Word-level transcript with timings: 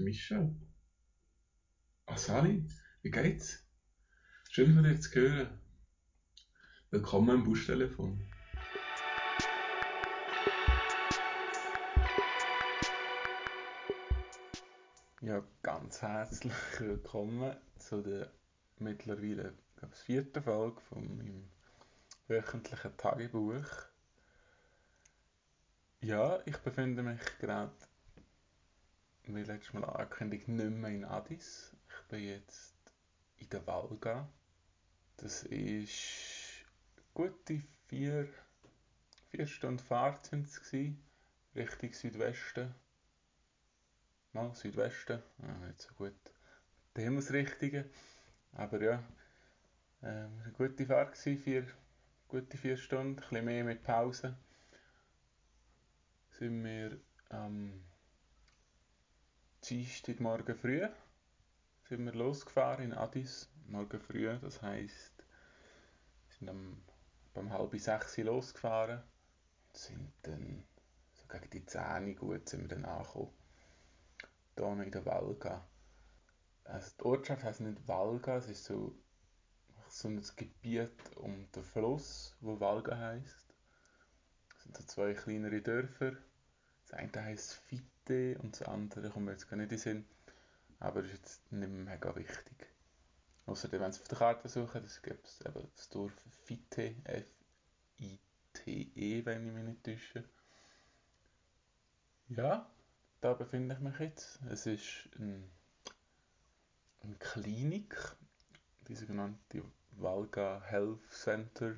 Michel. 0.00 0.54
Ah, 2.06 2.16
Sali, 2.16 2.66
wie 3.02 3.10
geht's? 3.10 3.62
Schön 4.50 4.74
von 4.74 4.84
dir 4.84 4.98
zu 4.98 5.14
hören. 5.14 5.60
Willkommen 6.90 7.30
am 7.30 7.44
Buschtelefon. 7.44 8.26
Ja, 15.20 15.44
ganz 15.62 16.00
herzlich 16.00 16.54
willkommen 16.78 17.54
zu 17.78 18.00
der 18.00 18.32
mittlerweile, 18.78 19.54
glaube 19.76 19.94
ich, 19.94 20.00
vierten 20.00 20.42
Folge 20.42 20.80
von 20.80 21.16
meinem 21.16 21.50
wöchentlichen 22.26 22.96
Tagebuch. 22.96 23.66
Ja, 26.00 26.40
ich 26.46 26.56
befinde 26.56 27.02
mich 27.02 27.20
gerade 27.38 27.76
wie 29.24 29.42
letztes 29.42 29.72
Mal 29.72 29.84
angekündigt, 29.84 30.48
nicht 30.48 30.70
mehr 30.70 30.90
in 30.90 31.04
Addis. 31.04 31.76
Ich 31.88 32.08
bin 32.08 32.24
jetzt 32.24 32.74
in 33.38 33.48
der 33.50 33.66
Valga. 33.66 34.28
Das 35.16 35.42
ist 35.44 36.64
gute 37.14 37.60
vier, 37.86 38.28
vier 39.30 39.46
Stunden 39.46 39.78
Fahrt 39.78 40.30
gewesen, 40.30 41.02
Richtung 41.54 41.92
Südwesten. 41.92 42.74
Mal 44.32 44.54
Südwesten, 44.54 45.22
ah, 45.42 45.66
nicht 45.66 45.82
so 45.82 45.92
gut. 45.94 46.14
Die 46.96 47.02
Himmelsrichtungen. 47.02 47.84
Aber 48.52 48.80
ja, 48.80 49.02
ähm, 50.02 50.40
eine 50.42 50.52
gute 50.52 50.86
Fahrt 50.86 51.12
gewesen, 51.12 51.42
vier, 51.42 51.66
gute 52.28 52.56
vier 52.56 52.76
Stunden, 52.76 53.18
ein 53.18 53.28
bisschen 53.28 53.44
mehr 53.44 53.64
mit 53.64 53.82
Pause. 53.82 54.36
Sind 56.30 56.64
wir 56.64 56.98
ähm, 57.30 57.84
Dienstagmorgen 59.68 60.56
früh 60.56 60.88
sind 61.84 62.04
wir 62.06 62.14
losgefahren 62.14 62.84
in 62.86 62.92
Addis. 62.94 63.48
Morgen 63.66 64.00
früh, 64.00 64.36
das 64.40 64.62
heisst, 64.62 65.12
wir 66.26 66.36
sind 66.38 66.48
um, 66.48 66.82
um 67.34 67.52
halb 67.52 67.78
sechs 67.78 68.16
losgefahren 68.16 69.02
sind 69.72 70.12
dann 70.22 70.64
so 71.12 71.26
gegen 71.28 71.50
die 71.50 71.66
Zähne 71.66 72.14
gut 72.14 72.48
sind 72.48 72.62
wir 72.62 72.68
dann 72.68 72.84
angekommen. 72.84 73.32
Hier 74.56 74.82
in 74.82 74.90
der 74.90 75.04
Valga. 75.04 75.66
Also 76.64 76.90
die 76.98 77.04
Ortschaft 77.04 77.44
heisst 77.44 77.60
nicht 77.60 77.86
Valga, 77.86 78.38
es 78.38 78.48
ist 78.48 78.64
so, 78.64 78.94
so 79.88 80.08
ein 80.08 80.22
Gebiet 80.36 81.16
um 81.16 81.50
den 81.52 81.62
Fluss, 81.62 82.36
wo 82.40 82.58
Valga 82.58 82.96
heisst. 82.96 83.54
Es 84.56 84.62
sind 84.62 84.76
so 84.76 84.84
zwei 84.84 85.14
kleinere 85.14 85.60
Dörfer. 85.60 86.12
Das 86.82 86.98
eine 86.98 87.24
heisst 87.24 87.54
Fitte 88.10 88.38
und 88.40 88.60
das 88.60 88.66
andere 88.68 89.10
kommt 89.10 89.26
mir 89.26 89.32
jetzt 89.32 89.48
gar 89.48 89.56
nicht 89.56 89.64
in 89.64 89.70
den 89.70 89.78
Sinn. 89.78 90.04
Aber 90.80 91.02
ist 91.02 91.12
jetzt 91.12 91.52
nicht 91.52 91.70
mehr 91.70 91.94
mega 91.94 92.16
wichtig. 92.16 92.66
Außerdem, 93.46 93.80
wenn 93.80 93.92
Sie 93.92 94.00
auf 94.00 94.08
der 94.08 94.18
Karte 94.18 94.48
suchen, 94.48 94.82
das 94.82 95.00
gibt 95.02 95.26
es 95.26 95.40
eben 95.42 95.68
das 95.76 95.88
Dorf 95.88 96.12
Fitte, 96.44 96.96
F-I-T-E, 97.04 98.14
wenn 99.24 99.46
ich 99.46 99.52
mich 99.52 99.64
nicht 99.64 99.84
täusche. 99.84 100.24
Ja, 102.28 102.70
da 103.20 103.34
befinde 103.34 103.74
ich 103.74 103.80
mich 103.80 103.98
jetzt. 103.98 104.40
Es 104.48 104.66
ist 104.66 105.10
ein, 105.18 105.50
eine 107.02 107.16
Klinik, 107.16 107.96
die 108.88 108.94
sogenannte 108.94 109.64
Valga 109.92 110.62
Health 110.64 111.10
Center 111.10 111.74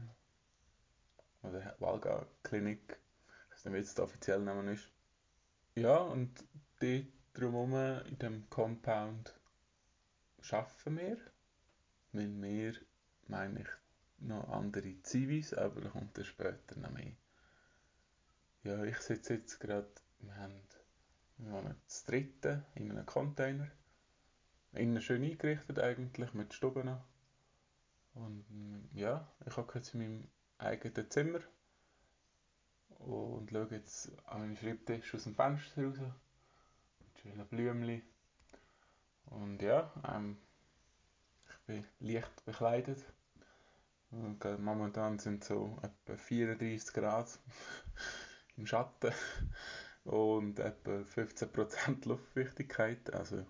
oder 1.42 1.74
Valga 1.80 2.26
Klinik. 2.42 2.98
Ich 3.48 3.54
weiß 3.54 3.64
nicht, 3.64 3.74
wie 3.74 3.78
jetzt 3.78 3.98
der 3.98 4.04
offizielle 4.04 4.44
Name 4.44 4.72
ist. 4.72 4.92
Ja, 5.74 5.96
und 5.96 6.44
dort 6.80 7.06
drumherum 7.34 8.06
in 8.06 8.18
dem 8.18 8.50
Compound 8.50 9.34
arbeiten 10.50 10.98
wir. 10.98 11.18
Mit 12.12 12.42
wir 12.42 12.74
meine 13.28 13.60
ich 13.60 13.68
noch 14.18 14.48
andere 14.50 15.00
Zivis, 15.02 15.54
aber 15.54 15.80
da 15.80 15.88
kommt 15.88 16.16
dann 16.18 16.24
später 16.24 16.78
noch 16.78 16.90
mehr. 16.90 17.12
Ja, 18.64 18.84
ich 18.84 18.98
sitze 18.98 19.34
jetzt 19.34 19.58
gerade, 19.60 19.90
wir 20.20 20.36
haben 20.36 20.60
wir 21.38 21.52
wohnen 21.52 21.74
das 21.86 22.04
dritte 22.04 22.64
in 22.74 22.90
einem 22.90 23.04
Container. 23.06 23.68
Innen 24.74 25.02
schön 25.02 25.24
eingerichtet 25.24 25.78
eigentlich, 25.80 26.32
mit 26.34 26.54
Stuben 26.54 26.86
noch. 26.86 27.04
Und 28.14 28.44
ja, 28.94 29.26
ich 29.44 29.56
habe 29.56 29.72
jetzt 29.74 29.94
in 29.94 30.00
meinem 30.00 30.28
eigenen 30.58 31.10
Zimmer 31.10 31.40
und 33.06 33.50
schaue 33.50 33.68
jetzt 33.70 34.12
an 34.26 34.40
meinen 34.40 34.56
Schreibtisch 34.56 35.14
aus 35.14 35.24
dem 35.24 35.34
Fenster 35.34 35.84
raus. 35.84 35.96
Schöne 37.20 37.44
Blümchen. 37.44 38.02
Und 39.26 39.62
ja, 39.62 39.92
ähm, 40.08 40.38
ich 41.48 41.58
bin 41.66 41.84
leicht 42.00 42.44
bekleidet. 42.44 43.04
Und, 44.10 44.44
äh, 44.44 44.58
momentan 44.58 45.18
sind 45.18 45.42
so 45.44 45.78
etwa 45.82 46.16
34 46.16 46.92
Grad 46.92 47.38
im 48.56 48.66
Schatten 48.66 49.12
und 50.04 50.58
etwa 50.58 50.90
15% 50.90 52.06
Luftfeuchtigkeit. 52.08 53.12
Also 53.14 53.46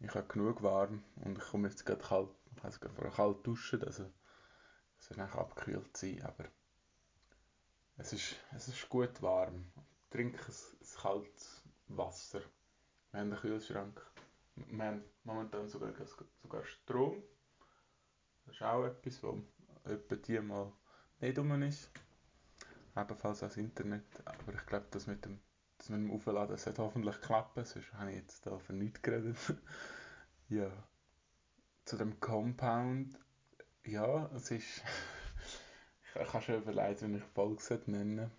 ich 0.00 0.14
habe 0.14 0.26
genug 0.26 0.62
warm 0.62 1.02
und 1.16 1.38
ich 1.38 1.44
komme 1.44 1.68
jetzt 1.68 1.84
gerade 1.84 2.00
kalt, 2.02 2.30
also 2.62 2.78
gerade 2.80 3.10
kalt 3.10 3.46
duschen, 3.46 3.82
also 3.82 4.10
es 4.98 5.10
wird 5.10 5.20
abgekühlt 5.20 5.96
sein, 5.96 6.22
aber 6.22 6.44
es 7.98 8.12
ist, 8.12 8.36
es 8.54 8.68
ist 8.68 8.88
gut 8.88 9.20
warm. 9.22 9.64
Ich 9.76 10.10
trinke 10.10 10.38
ein, 10.38 10.54
ein 10.80 11.00
kaltes 11.00 11.62
Wasser. 11.88 12.40
Wir 13.10 13.20
haben 13.20 13.32
einen 13.32 13.40
Kühlschrank. 13.40 14.00
Wir 14.54 14.84
haben 14.84 15.04
momentan 15.24 15.68
sogar, 15.68 15.92
sogar 16.42 16.64
Strom. 16.64 17.22
Das 18.46 18.54
ist 18.54 18.62
auch 18.62 18.84
etwas, 18.84 19.22
was 19.22 19.34
etwa 19.84 20.16
die 20.16 20.40
mal 20.40 20.72
nicht 21.20 21.38
rum 21.38 21.62
ist. 21.62 21.90
Ebenfalls 22.96 23.40
das 23.40 23.56
Internet. 23.56 24.06
Aber 24.24 24.54
ich 24.54 24.66
glaube, 24.66 24.86
das 24.90 25.06
mit 25.06 25.24
dem, 25.24 25.40
das 25.76 25.88
mit 25.88 25.98
dem 25.98 26.12
Aufladen 26.12 26.52
das 26.52 26.66
hat 26.66 26.78
hoffentlich 26.78 27.20
klappen. 27.20 27.64
Sonst 27.64 27.92
habe 27.94 28.10
ich 28.10 28.18
jetzt 28.18 28.46
da 28.46 28.58
für 28.58 28.72
nichts 28.72 29.02
geredet. 29.02 29.36
ja. 30.48 30.70
Zu 31.84 31.96
dem 31.96 32.20
Compound. 32.20 33.18
Ja, 33.84 34.30
es 34.34 34.50
ist. 34.52 34.82
Ich 36.20 36.28
kann 36.28 36.42
schon 36.42 36.62
überlegen, 36.62 37.14
wie 37.14 37.18
ich 37.18 37.24
Folge 37.24 37.80
nennen 37.86 38.30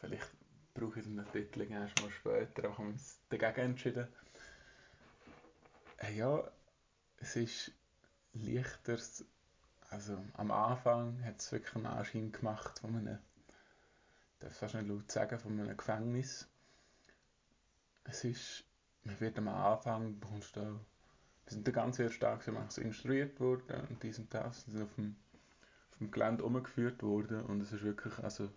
Vielleicht 0.00 0.30
brauche 0.74 1.00
ich 1.00 1.06
den 1.06 1.24
Titel 1.32 1.62
erst 1.62 2.00
mal 2.02 2.10
später, 2.10 2.64
aber 2.64 2.72
ich 2.72 2.78
habe 2.78 2.88
mich 2.88 3.02
dagegen 3.30 3.70
entschieden. 3.70 4.08
Äh, 5.98 6.14
ja, 6.14 6.50
es 7.18 7.36
ist 7.36 7.72
leichter, 8.34 8.98
also 9.90 10.22
am 10.34 10.50
Anfang 10.50 11.24
hat 11.24 11.40
es 11.40 11.50
wirklich 11.52 11.74
einen 11.76 11.86
Anschein 11.86 12.32
gemacht 12.32 12.78
von 12.78 12.96
einem, 12.96 13.18
ich 14.34 14.38
darf 14.40 14.56
fast 14.56 14.74
nicht 14.74 14.88
laut 14.88 15.10
sagen, 15.10 15.38
von 15.38 15.58
einem 15.58 15.76
Gefängnis. 15.76 16.46
Es 18.04 18.24
ist, 18.24 18.64
man 19.04 19.18
wird 19.20 19.38
am 19.38 19.48
Anfang, 19.48 20.20
bekommst 20.20 20.56
du 20.56 20.60
da, 20.60 20.66
wir 20.66 21.52
sind 21.52 21.66
den 21.66 21.74
ganzen 21.74 22.02
ersten 22.02 22.20
Tag 22.20 22.42
so 22.68 22.80
instruiert 22.80 23.40
worden 23.40 23.86
und 23.88 24.02
diesen 24.02 24.28
Tag 24.28 24.54
sind 24.54 24.82
auf 24.82 24.94
dem, 24.96 25.16
auf 25.96 25.98
dem 25.98 26.10
Gelände 26.10 26.44
umgeführt 26.44 27.02
worden 27.02 27.42
und 27.44 27.62
es 27.62 27.72
ist 27.72 27.82
wirklich, 27.82 28.18
also 28.18 28.50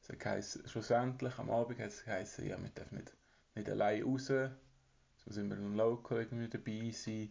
es 0.00 0.08
hat 0.08 0.18
geheißen, 0.18 0.66
schlussendlich 0.66 1.38
am 1.38 1.50
Abend 1.50 1.78
hat 1.78 1.88
es 1.88 2.04
geheißen, 2.04 2.46
ja, 2.46 2.58
wir 2.62 2.70
dürfen 2.70 2.96
nicht, 2.96 3.12
nicht 3.54 3.68
allein 3.68 4.02
raus. 4.02 4.30
Es 4.30 5.26
muss 5.26 5.36
immer 5.36 5.56
ein 5.56 5.74
Local 5.74 6.18
irgendwie 6.18 6.48
dabei 6.48 6.90
sein. 6.90 7.30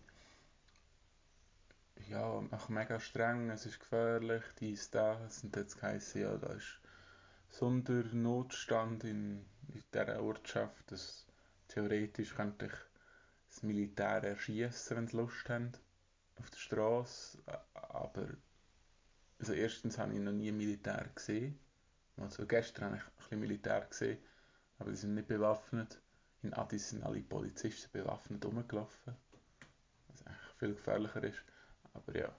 Ja, 2.09 2.25
auch 2.25 2.69
mega 2.69 2.99
streng, 2.99 3.49
es 3.49 3.65
ist 3.65 3.79
gefährlich, 3.79 4.43
dies, 4.59 4.91
das. 4.91 5.43
Und 5.43 5.55
jetzt 5.55 5.79
geheißen, 5.79 6.21
ja, 6.21 6.37
da 6.37 6.53
ist 6.53 6.79
Sondernotstand 7.49 9.03
in, 9.03 9.45
in 9.69 9.83
dieser 9.91 10.21
Ortschaft. 10.21 10.91
Das, 10.91 11.25
theoretisch 11.69 12.35
könnte 12.35 12.67
ich 12.67 12.73
das 13.49 13.63
Militär 13.63 14.23
erschießen, 14.23 14.97
wenn 14.97 15.07
sie 15.07 15.17
Lust 15.17 15.49
haben, 15.49 15.71
auf 16.37 16.51
der 16.51 16.57
Straße. 16.59 17.39
Aber 17.73 18.27
also 19.39 19.53
erstens 19.53 19.97
habe 19.97 20.13
ich 20.13 20.19
noch 20.19 20.31
nie 20.31 20.51
Militär 20.51 21.09
gesehen. 21.13 21.59
Also 22.17 22.45
gestern 22.45 22.85
habe 22.85 22.97
ich 22.97 23.03
ein 23.03 23.15
bisschen 23.17 23.39
Militär 23.39 23.81
gesehen, 23.81 24.17
aber 24.79 24.91
die 24.91 24.97
sind 24.97 25.15
nicht 25.15 25.27
bewaffnet. 25.27 26.01
In 26.41 26.53
Addis 26.53 26.89
sind 26.89 27.03
alle 27.03 27.21
Polizisten 27.21 27.91
bewaffnet 27.91 28.45
rumgelaufen, 28.45 29.15
was 30.07 30.25
eigentlich 30.25 30.53
viel 30.57 30.73
gefährlicher 30.75 31.23
ist. 31.23 31.43
Aber 31.93 32.17
ja. 32.17 32.33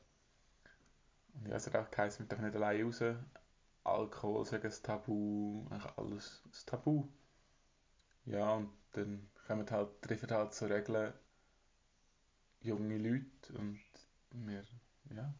Und 1.34 1.48
ja, 1.48 1.56
es 1.56 1.66
hat 1.66 1.76
auch 1.76 1.90
geheißen, 1.90 2.24
wir 2.24 2.28
dürfen 2.28 2.46
nicht 2.46 2.56
allein 2.56 2.82
raus. 2.82 3.02
Alkohol 3.84 4.42
ist 4.42 4.54
ein 4.54 4.82
Tabu, 4.82 5.66
eigentlich 5.70 5.98
alles 5.98 6.42
ein 6.46 6.66
Tabu. 6.66 7.08
Ja, 8.24 8.54
und 8.54 8.72
dann 8.92 9.28
kommen 9.46 9.70
halt, 9.70 10.02
treffen 10.02 10.30
halt 10.30 10.54
so 10.54 10.66
Regeln 10.66 11.12
junge 12.60 12.98
Leute 12.98 13.52
und 13.54 13.80
wir 14.32 14.64
ja, 15.14 15.34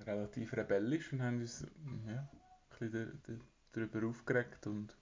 relativ 0.00 0.52
rebellisch 0.54 1.12
und 1.12 1.22
haben 1.22 1.40
uns 1.40 1.66
ja, 2.06 2.28
ein 2.80 2.90
bisschen 2.90 3.40
darüber 3.72 4.08
aufgeregt. 4.08 4.66
Und, 4.66 4.96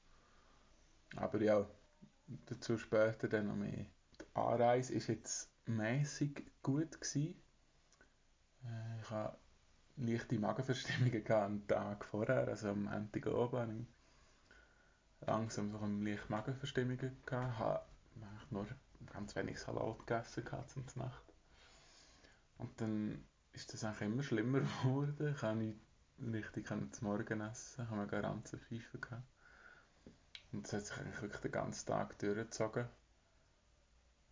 aber 1.16 1.40
ja, 1.42 1.66
dazu 2.46 2.78
später 2.78 3.28
dann 3.28 3.48
noch 3.48 3.56
mehr. 3.56 3.86
Die 4.20 4.24
Anreise 4.34 4.94
war 4.94 5.14
jetzt 5.14 5.50
mäßig 5.66 6.44
gut. 6.62 7.00
Gewesen. 7.00 7.34
Äh, 8.64 9.00
ich 9.00 9.10
hatte 9.10 9.38
leichte 9.96 10.38
Magenverstimmungen 10.38 11.30
am 11.30 11.66
Tag 11.66 12.04
vorher, 12.04 12.48
also 12.48 12.70
am 12.70 12.84
Montag 12.84 13.26
oben 13.26 13.60
hatte 13.60 13.86
langsam 15.26 15.70
so 15.70 15.78
eine 15.78 16.10
leichte 16.10 16.30
Magenverstimmungen. 16.30 17.16
Ich 17.26 17.32
habe 17.32 17.64
nur 18.50 18.66
ganz 19.12 19.36
wenig 19.36 19.58
Salat 19.58 20.06
gegessen 20.06 20.88
zum 20.88 21.02
Nacht. 21.02 21.24
Und 22.58 22.80
dann 22.80 23.24
ist 23.52 23.72
das 23.72 23.84
eigentlich 23.84 24.08
immer 24.08 24.22
schlimmer 24.22 24.60
geworden. 24.82 25.34
Ich 25.34 25.42
habe 25.42 25.58
nicht 25.58 25.78
richtig 26.18 26.66
zum 26.66 26.90
Morgen 27.00 27.40
essen, 27.40 27.84
ich 27.84 27.90
habe 27.90 28.02
eine 28.02 28.22
ganze 28.22 28.58
Pfeife 28.58 28.98
gehabt. 28.98 29.22
Und 30.52 30.64
das 30.64 30.72
hat 30.72 30.86
sich 30.86 30.96
eigentlich 30.98 31.22
wirklich 31.22 31.40
den 31.40 31.52
ganzen 31.52 31.86
Tag 31.86 32.18
durchgezogen. 32.18 32.86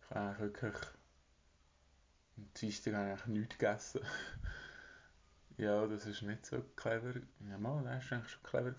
Ich 0.01 0.09
habe 0.09 0.19
eigentlich 0.19 0.61
wirklich 0.61 0.87
am 2.37 2.53
Dienstag 2.53 2.93
eigentlich 2.93 3.25
nichts 3.27 3.57
gegessen. 3.57 4.01
ja, 5.57 5.87
das 5.87 6.05
ist 6.05 6.21
nicht 6.21 6.45
so 6.45 6.61
clever. 6.75 7.13
Ja, 7.49 7.57
mal, 7.57 7.83
das 7.83 8.11
war 8.11 8.17
eigentlich 8.17 8.31
schon 8.31 8.43
clever. 8.43 8.75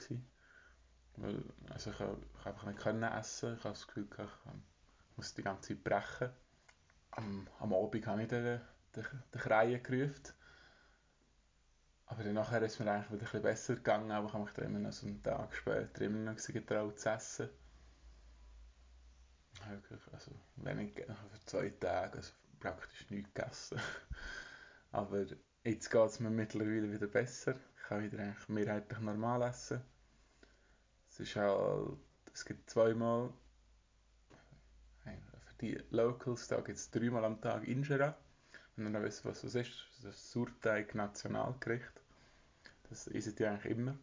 Weil, 1.16 1.42
also 1.70 1.90
ich, 1.90 2.00
ich 2.00 2.46
einfach 2.46 2.66
nicht 2.66 2.78
können 2.78 3.02
essen. 3.02 3.54
Ich 3.54 3.64
habe 3.64 3.74
das 3.74 3.86
Gefühl, 3.86 4.08
ich 4.12 5.16
muss 5.16 5.34
die 5.34 5.42
ganze 5.42 5.74
Zeit 5.74 5.84
brechen. 5.84 6.30
Am, 7.10 7.48
am 7.58 7.74
Abend 7.74 8.06
habe 8.06 8.22
ich 8.22 8.28
den, 8.28 8.60
den, 8.96 9.04
den 9.34 9.40
Kreien 9.40 9.82
gerufen. 9.82 10.34
Aber 12.06 12.24
dann 12.24 12.34
nachher 12.34 12.60
ist 12.62 12.74
es 12.74 12.78
mir 12.78 12.90
eigentlich 12.90 13.10
wieder 13.10 13.20
ein 13.20 13.24
bisschen 13.24 13.42
besser 13.42 13.74
gegangen, 13.76 14.10
aber 14.10 14.26
ich 14.26 14.32
habe 14.34 14.44
mich 14.44 14.52
dann 14.52 14.66
immer 14.66 14.78
noch 14.80 14.92
so 14.92 15.06
einen 15.06 15.22
Tag 15.22 15.54
später 15.54 16.02
immer 16.02 16.32
noch 16.32 16.36
getraut 16.36 17.00
zu 17.00 17.08
essen. 17.08 17.48
Wirklich, 19.68 20.00
also 20.12 20.32
wenig, 20.56 20.94
für 20.94 21.46
zwei 21.46 21.70
Tage, 21.70 22.18
also 22.18 22.32
praktisch 22.60 23.08
nichts 23.10 23.32
gegessen. 23.32 23.80
aber 24.92 25.24
jetzt 25.64 25.90
geht 25.90 26.06
es 26.06 26.20
mir 26.20 26.30
mittlerweile 26.30 26.92
wieder 26.92 27.06
besser. 27.06 27.54
Ich 27.76 27.82
kann 27.84 28.02
wieder 28.02 28.18
eigentlich 28.18 28.48
mehrheitlich 28.48 28.98
normal 28.98 29.42
essen. 29.42 29.80
Es 31.08 31.20
ist 31.20 31.36
halt, 31.36 31.96
es 32.32 32.44
gibt 32.44 32.68
zweimal, 32.68 33.32
für 35.04 35.54
die 35.60 35.78
Locals, 35.90 36.48
da 36.48 36.60
gibt 36.60 36.78
es 36.78 36.90
dreimal 36.90 37.24
am 37.24 37.40
Tag 37.40 37.66
Injera. 37.66 38.16
Wenn 38.76 38.86
ihr 38.86 38.90
noch 38.90 39.02
wisst, 39.02 39.24
was 39.24 39.42
das 39.42 39.54
ist, 39.54 39.86
das 40.02 40.14
ist 40.14 40.30
Surteig-Nationalgericht. 40.32 41.92
Das 42.88 43.06
essen 43.06 43.36
die 43.36 43.46
eigentlich 43.46 43.72
immer. 43.76 43.96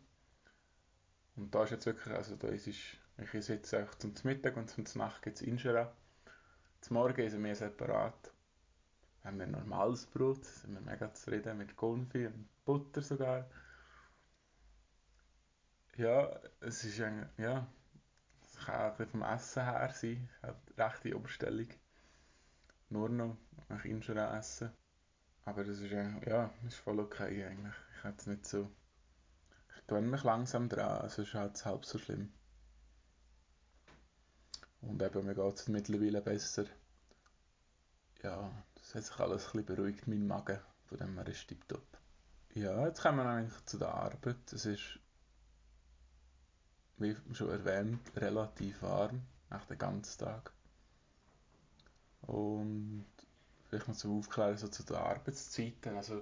Und 1.36 1.54
da 1.56 1.64
ist 1.64 1.72
jetzt 1.72 1.86
wirklich, 1.86 2.14
also 2.14 2.36
da 2.36 2.50
ist, 2.50 2.68
ich 2.68 2.98
esse 3.18 3.54
jetzt 3.54 3.74
auch 3.74 3.96
zum 3.96 4.14
Mittag 4.24 4.58
und 4.58 4.70
zum 4.70 4.86
Nacht 5.02 5.22
gibt 5.22 5.38
es 5.38 5.42
Injera. 5.42 5.92
Zum 6.82 6.96
Morgen 6.96 7.22
essen 7.22 7.44
wir 7.44 7.56
separat. 7.56 8.32
Haben 9.24 9.40
wir 9.40 9.48
normales 9.48 10.06
Brot, 10.06 10.46
sind 10.46 10.74
wir 10.74 10.82
mega 10.82 11.14
zufrieden 11.14 11.58
mit 11.58 11.76
Konfi 11.76 12.28
und 12.28 12.48
Butter 12.66 13.02
sogar. 13.02 13.50
Ja, 15.98 16.40
es 16.62 16.84
ist 16.84 17.02
eigentlich, 17.02 17.28
ja, 17.38 17.68
es 18.42 18.58
kann 18.66 18.76
auch 18.76 18.92
ein 18.92 18.98
bisschen 18.98 19.12
vom 19.12 19.24
Essen 19.24 19.64
her 19.64 19.92
sein. 19.94 20.30
Ich 20.38 20.44
habe 20.48 20.60
rechte 20.78 21.18
Umstellung. 21.18 21.68
Nur 22.90 23.10
noch 23.10 23.38
nach 23.70 23.86
Injera 23.86 24.38
essen. 24.38 24.72
Aber 25.46 25.64
das 25.64 25.80
ist 25.80 25.94
eigentlich, 25.94 26.28
ja, 26.28 26.50
ist 26.68 26.78
voll 26.78 27.00
okay 27.00 27.46
eigentlich. 27.46 27.76
Ich 27.98 28.04
habe 28.04 28.16
es 28.18 28.28
nicht 28.28 28.46
so 28.46 28.70
gewöhne 29.90 30.08
mich 30.08 30.24
langsam 30.24 30.70
dran, 30.70 31.06
es 31.06 31.18
ist 31.18 31.34
halt 31.34 31.66
halb 31.66 31.84
so 31.84 31.98
schlimm. 31.98 32.32
Und 34.82 35.02
eben, 35.02 35.26
mir 35.26 35.36
geht 35.36 35.56
es 35.56 35.68
mittlerweile 35.68 36.22
besser. 36.22 36.66
Ja, 38.22 38.52
das 38.76 38.96
hat 38.96 39.04
sich 39.04 39.20
alles 39.20 39.48
ein 39.48 39.52
bisschen 39.52 39.76
beruhigt, 39.76 40.08
mein 40.08 40.28
Magen, 40.28 40.60
von 40.86 40.98
dem 41.00 41.16
her 41.16 41.28
ist 41.28 41.48
tipptopp. 41.48 41.98
Ja, 42.54 42.86
jetzt 42.86 43.02
kommen 43.02 43.18
wir 43.18 43.26
eigentlich 43.26 43.66
zu 43.66 43.78
der 43.78 43.94
Arbeit. 43.94 44.54
Es 44.54 44.66
ist, 44.66 45.00
wie 46.98 47.16
schon 47.34 47.50
erwähnt, 47.50 48.00
relativ 48.16 48.82
warm, 48.82 49.22
nach 49.50 49.66
dem 49.66 49.78
ganzen 49.78 50.20
Tag. 50.20 50.52
Und 52.22 53.06
vielleicht 53.70 53.88
noch 53.88 53.96
zum 53.96 54.20
Aufklären 54.20 54.58
so 54.58 54.68
zu 54.68 54.84
den 54.84 54.98
Arbeitszeiten. 54.98 55.96
Also, 55.96 56.22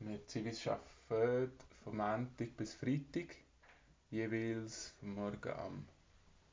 wir 0.00 0.26
Zivis 0.26 0.66
arbeiten 0.66 1.52
vom 1.84 1.96
Montag 1.96 2.56
bis 2.56 2.74
Freitag, 2.74 3.36
jeweils 4.10 4.94
vom 4.98 5.14
Morgen 5.14 5.52
am 5.52 5.88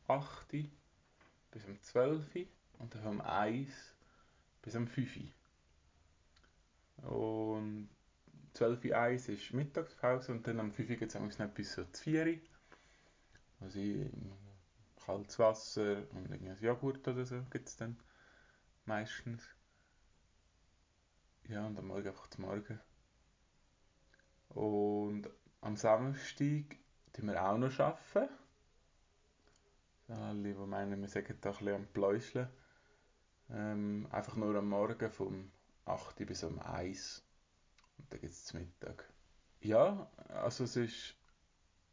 8 0.07 0.69
bis 1.51 1.65
um 1.65 1.81
12 1.81 2.47
und 2.79 2.93
dann 2.93 3.03
vom 3.03 3.21
1 3.21 3.69
bis 4.61 4.75
um 4.75 4.87
5 4.87 5.17
Und 7.03 7.89
12 8.53 8.85
Uhr 8.85 8.97
1 8.97 9.29
ist 9.29 9.53
Mittagspause 9.53 10.31
und 10.31 10.47
dann 10.47 10.59
am 10.59 10.71
5 10.71 10.89
Uhr 10.89 10.95
geht 10.95 11.15
es 11.15 11.39
noch 11.39 11.49
bis 11.49 11.73
so 11.73 11.83
4 11.85 12.27
Uhr. 12.27 12.37
Also 13.61 13.79
kaltes 15.05 15.39
Wasser 15.39 16.03
und 16.11 16.31
ein 16.31 16.57
Joghurt 16.61 17.07
oder 17.07 17.25
so 17.25 17.41
gibt 17.49 17.67
es 17.67 17.75
dann 17.75 17.97
meistens. 18.85 19.47
Ja, 21.47 21.65
und 21.65 21.77
am 21.77 21.87
Morgen 21.87 22.07
einfach 22.07 22.27
zum 22.27 22.45
Morgen. 22.45 22.79
Und 24.49 25.29
am 25.61 25.75
Samstag 25.75 26.77
arbeiten 27.07 27.27
wir 27.27 27.43
auch 27.43 27.57
noch. 27.57 27.79
Arbeiten. 27.79 28.29
Alle, 30.07 30.53
die 30.53 30.53
meinen, 30.53 31.01
wir 31.01 31.07
sagen 31.07 31.37
da 31.41 31.49
ein 31.49 31.57
bisschen 31.57 31.75
am 31.75 31.87
Pläuscheln. 31.87 32.49
Ähm, 33.49 34.07
einfach 34.11 34.35
nur 34.35 34.55
am 34.55 34.69
Morgen 34.69 35.09
vom 35.09 35.51
8 35.85 36.25
bis 36.25 36.43
um 36.43 36.59
1. 36.59 37.23
Und 37.97 38.11
dann 38.11 38.21
gibt 38.21 38.33
es 38.33 38.53
Mittag. 38.53 39.11
Ja, 39.59 40.11
also 40.29 40.65
es 40.65 40.75
ist 40.75 41.15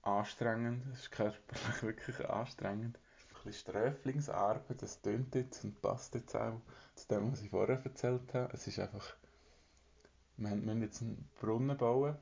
anstrengend. 0.03 0.87
Es 0.93 1.01
ist 1.01 1.11
körperlich 1.13 1.83
wirklich 1.83 2.29
anstrengend. 2.29 2.99
Bisschen 3.43 3.73
Sträflingsarbeit, 3.73 4.83
das 4.83 5.01
tönt 5.01 5.35
jetzt 5.35 5.65
und 5.65 5.81
passt 5.81 6.15
jetzt 6.15 6.37
auch 6.37 6.61
zu 6.95 7.09
dem, 7.09 7.33
was 7.33 7.41
ich 7.41 7.51
vorher 7.51 7.83
erzählt 7.83 8.35
habe. 8.35 8.53
Es 8.53 8.67
ist 8.67 8.79
einfach, 8.79 9.17
wir 10.37 10.55
müssen 10.55 10.83
jetzt 10.83 11.01
einen 11.01 11.29
Brunnen 11.41 11.77
bauen 11.77 12.17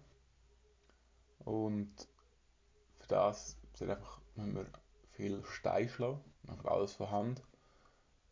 und 1.45 2.09
für 2.99 3.09
das 3.09 3.57
sind 3.75 3.91
einfach, 3.91 4.21
müssen 4.37 4.55
wir 4.55 4.67
viel 5.11 5.45
Stein 5.45 5.89
schlagen, 5.89 6.23
einfach 6.47 6.71
alles 6.71 6.93
von 6.93 7.11
Hand. 7.11 7.43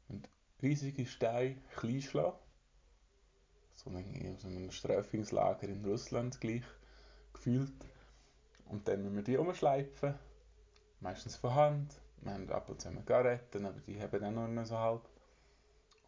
Und 0.09 0.29
riesige 0.63 1.07
Steine 1.07 1.61
klein 1.75 2.01
schlagen. 2.01 2.39
So 3.75 3.91
ein, 3.91 4.37
so 4.39 4.71
Sträflingslager 4.71 5.69
in 5.69 5.85
Russland 5.85 6.41
gleich 6.41 6.65
gefühlt. 7.33 7.75
Und 8.67 8.87
dann 8.89 9.03
müssen 9.03 9.17
wir 9.17 9.23
die 9.23 9.37
umschleifen. 9.37 10.15
Meistens 11.01 11.37
von 11.37 11.55
Hand. 11.55 12.01
Wir 12.27 12.35
haben 12.35 12.51
ab 12.51 12.69
und 12.69 12.81
zu 12.81 12.91
Garetten, 13.05 13.67
aber 13.67 13.79
die 13.81 14.03
haben 14.03 14.21
dann 14.21 14.37
auch 14.37 14.49
noch 14.49 14.67
so 14.67 14.77
halb. 14.77 15.09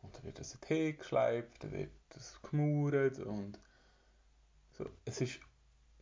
Und 0.03 0.17
dann 0.17 0.25
wird 0.25 0.41
das 0.41 0.59
Tee 0.61 0.95
geschleift, 0.95 1.63
dann 1.63 1.71
wird 1.71 1.93
das 2.11 2.43
gemauert 2.43 3.21
und 3.21 3.59
so. 4.73 4.91
Es 5.05 5.21
ist 5.21 5.39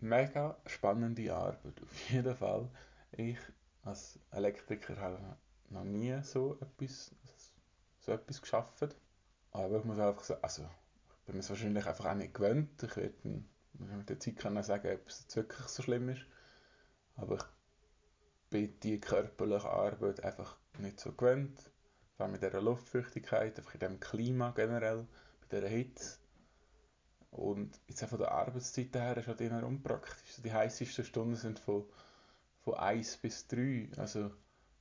mega 0.00 0.56
spannende 0.64 1.34
Arbeit, 1.34 1.82
auf 1.82 2.10
jeden 2.10 2.34
Fall. 2.34 2.70
Ich 3.12 3.38
als 3.84 4.18
Elektriker 4.30 4.96
habe 4.96 5.36
noch 5.68 5.84
nie 5.84 6.18
so 6.22 6.58
etwas, 6.60 7.14
so 8.00 8.12
etwas 8.12 8.40
geschafft. 8.40 8.96
Aber 9.52 9.78
ich 9.78 9.84
muss 9.84 9.98
einfach 9.98 10.24
sagen, 10.24 10.42
also 10.42 10.62
ich 10.62 11.26
bin 11.26 11.40
es 11.40 11.50
wahrscheinlich 11.50 11.86
einfach 11.86 12.06
auch 12.06 12.14
nicht 12.14 12.32
gewöhnt. 12.32 12.82
Ich 12.82 12.96
werde 12.96 13.44
mit 13.74 14.08
der 14.08 14.18
Zeit 14.18 14.36
können 14.36 14.62
sagen, 14.62 14.94
ob 14.94 15.06
es 15.08 15.36
wirklich 15.36 15.66
so 15.68 15.82
schlimm 15.82 16.08
ist. 16.08 16.24
Aber 17.16 17.36
ich 17.36 17.42
bin 18.50 18.78
die 18.80 19.00
körperliche 19.00 19.68
Arbeit 19.68 20.22
einfach 20.24 20.56
nicht 20.78 21.00
so 21.00 21.12
gewöhnt. 21.12 21.70
Vor 22.16 22.24
allem 22.24 22.32
mit 22.32 22.42
dieser 22.42 22.62
Luftfeuchtigkeit, 22.62 23.58
einfach 23.58 23.74
in 23.74 23.80
diesem 23.80 24.00
Klima 24.00 24.50
generell, 24.50 25.06
bei 25.40 25.56
dieser 25.56 25.68
Hitze. 25.68 26.18
Und 27.30 27.78
jetzt 27.86 28.02
auch 28.02 28.08
von 28.08 28.18
der 28.18 28.32
Arbeitszeit 28.32 28.94
her 28.94 29.16
ist 29.16 29.26
halt 29.26 29.40
eher 29.40 29.66
unpraktisch. 29.66 30.42
Die 30.42 30.52
heißesten 30.52 31.04
Stunden 31.04 31.36
sind 31.36 31.58
von, 31.58 31.84
von 32.64 32.74
1 32.74 33.18
bis 33.18 33.46
3. 33.48 33.90
Also 33.98 34.30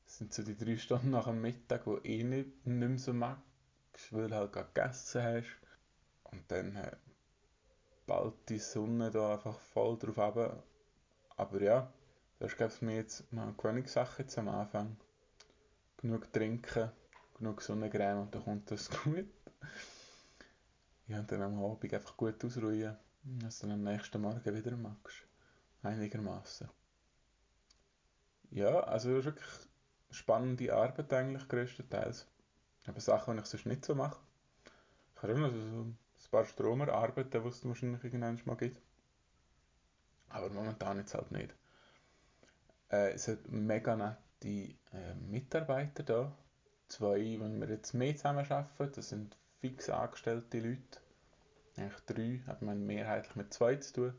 das 0.05 0.17
sind 0.17 0.33
so 0.33 0.43
die 0.43 0.55
drei 0.55 0.77
Stunden 0.77 1.09
nach 1.09 1.25
dem 1.25 1.41
Mittag, 1.41 1.85
wo 1.85 1.97
eh 1.97 2.23
nicht, 2.23 2.65
nicht 2.65 2.89
mehr 2.89 2.97
so 2.97 3.11
magst, 3.11 3.43
weil 4.11 4.29
du 4.29 4.35
halt 4.35 4.53
gerade 4.53 4.69
gegessen 4.73 5.23
hast. 5.23 5.59
Und 6.23 6.49
dann 6.49 6.75
äh, 6.75 6.95
bald 8.05 8.35
die 8.49 8.59
Sonne 8.59 9.11
da 9.11 9.33
einfach 9.33 9.59
voll 9.59 9.97
drauf 9.97 10.19
ab. 10.19 10.63
Aber 11.37 11.61
ja, 11.61 11.91
das 12.39 12.77
für 12.77 12.85
mich 12.85 12.95
jetzt 12.95 13.31
mal 13.31 13.53
jetzt 14.17 14.37
am 14.37 14.49
Anfang. 14.49 14.97
Genug 15.97 16.31
trinken, 16.31 16.91
genug 17.37 17.61
Sonnencreme 17.61 18.21
und 18.21 18.35
dann 18.35 18.43
kommt 18.43 18.69
das 18.71 18.89
gut. 19.03 19.25
Ja, 21.07 21.19
und 21.19 21.31
dann 21.31 21.41
am 21.41 21.63
Abend 21.63 21.93
einfach 21.93 22.17
gut 22.17 22.43
ausruhen, 22.43 22.97
dass 23.23 23.59
du 23.59 23.67
dann 23.67 23.75
am 23.75 23.83
nächsten 23.83 24.21
Morgen 24.21 24.43
wieder 24.43 24.75
machst. 24.75 25.27
Einigermaßen. 25.83 26.67
Ja, 28.51 28.79
also 28.81 29.09
das 29.09 29.19
ist 29.19 29.25
wirklich 29.25 29.49
spannende 30.11 30.73
Arbeit 30.73 31.13
eigentlich 31.13 31.47
größtenteils. 31.47 32.27
Aber 32.87 32.99
Sachen, 32.99 33.37
die 33.37 33.43
ich 33.43 33.49
sonst 33.49 33.65
nicht 33.65 33.85
so 33.85 33.95
mache. 33.95 34.19
Ich 35.15 35.23
habe 35.23 35.33
immer 35.33 35.49
so 35.49 35.57
ein 35.57 35.97
paar 36.31 36.45
Stromerarbeiten, 36.45 37.41
die 37.43 37.47
es 37.47 37.65
wahrscheinlich 37.65 38.03
irgendwann 38.03 38.41
mal 38.45 38.57
gibt. 38.57 38.81
Aber 40.29 40.49
momentan 40.49 40.97
jetzt 40.97 41.13
halt 41.13 41.31
nicht. 41.31 41.55
Äh, 42.91 43.13
es 43.13 43.27
hat 43.27 43.49
mega 43.49 43.95
nette 43.95 44.75
äh, 44.93 45.15
Mitarbeiter 45.27 46.03
da. 46.03 46.31
Zwei, 46.87 47.37
wenn 47.39 47.59
wir 47.59 47.69
jetzt 47.69 47.93
mehr 47.93 48.15
zusammen 48.15 48.45
arbeiten, 48.49 48.93
das 48.95 49.09
sind 49.09 49.35
fix 49.59 49.89
angestellte 49.89 50.59
Leute. 50.59 50.99
Eigentlich 51.77 52.01
drei, 52.05 52.41
hat 52.47 52.61
man 52.61 52.85
mehrheitlich 52.85 53.35
mit 53.35 53.53
zwei 53.53 53.75
zu 53.77 53.93
tun. 53.93 54.13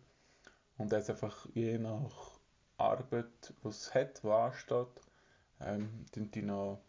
Und 0.78 0.92
das 0.92 1.08
einfach 1.08 1.46
je 1.54 1.78
nach 1.78 2.38
Arbeit, 2.76 3.54
die 3.62 3.68
es 3.68 3.94
hat, 3.94 4.22
die 4.22 4.28
ansteht, 4.28 4.88
ähm, 5.60 6.04
die 6.14 6.42
noch 6.42 6.82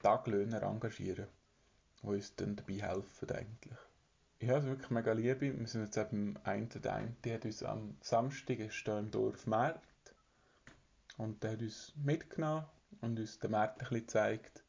Taglöhner 0.00 0.62
engagieren, 0.62 1.26
die 2.02 2.06
uns 2.06 2.36
dann 2.36 2.54
dabei 2.54 2.74
helfen 2.74 3.30
eigentlich. 3.30 3.78
Ja, 4.38 4.54
also 4.54 4.68
wirklich 4.68 4.90
mega 4.90 5.12
Liebe. 5.12 5.58
Wir 5.58 5.66
sind 5.66 5.84
jetzt 5.84 5.96
eben 5.96 6.38
ein 6.44 6.68
der 6.68 6.92
eine, 6.92 7.16
die 7.24 7.32
hat 7.32 7.44
uns 7.44 7.62
am 7.62 7.96
Samstag 8.02 8.58
ist 8.58 8.86
da 8.86 8.98
im 8.98 9.10
Dorf 9.10 9.46
Markt 9.46 9.80
und 11.16 11.42
der 11.42 11.52
hat 11.52 11.62
uns 11.62 11.92
mitgenommen 11.96 12.66
und 13.00 13.18
uns 13.18 13.38
den 13.38 13.50
Markt 13.50 13.74
ein 13.74 13.78
bisschen 13.78 14.00
gezeigt. 14.00 14.64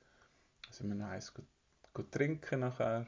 Da 0.66 0.74
sind 0.74 0.90
wir 0.90 0.96
noch 0.96 1.08
eins 1.08 1.34
gut, 1.34 2.12
trinken 2.12 2.60
nachher 2.62 3.08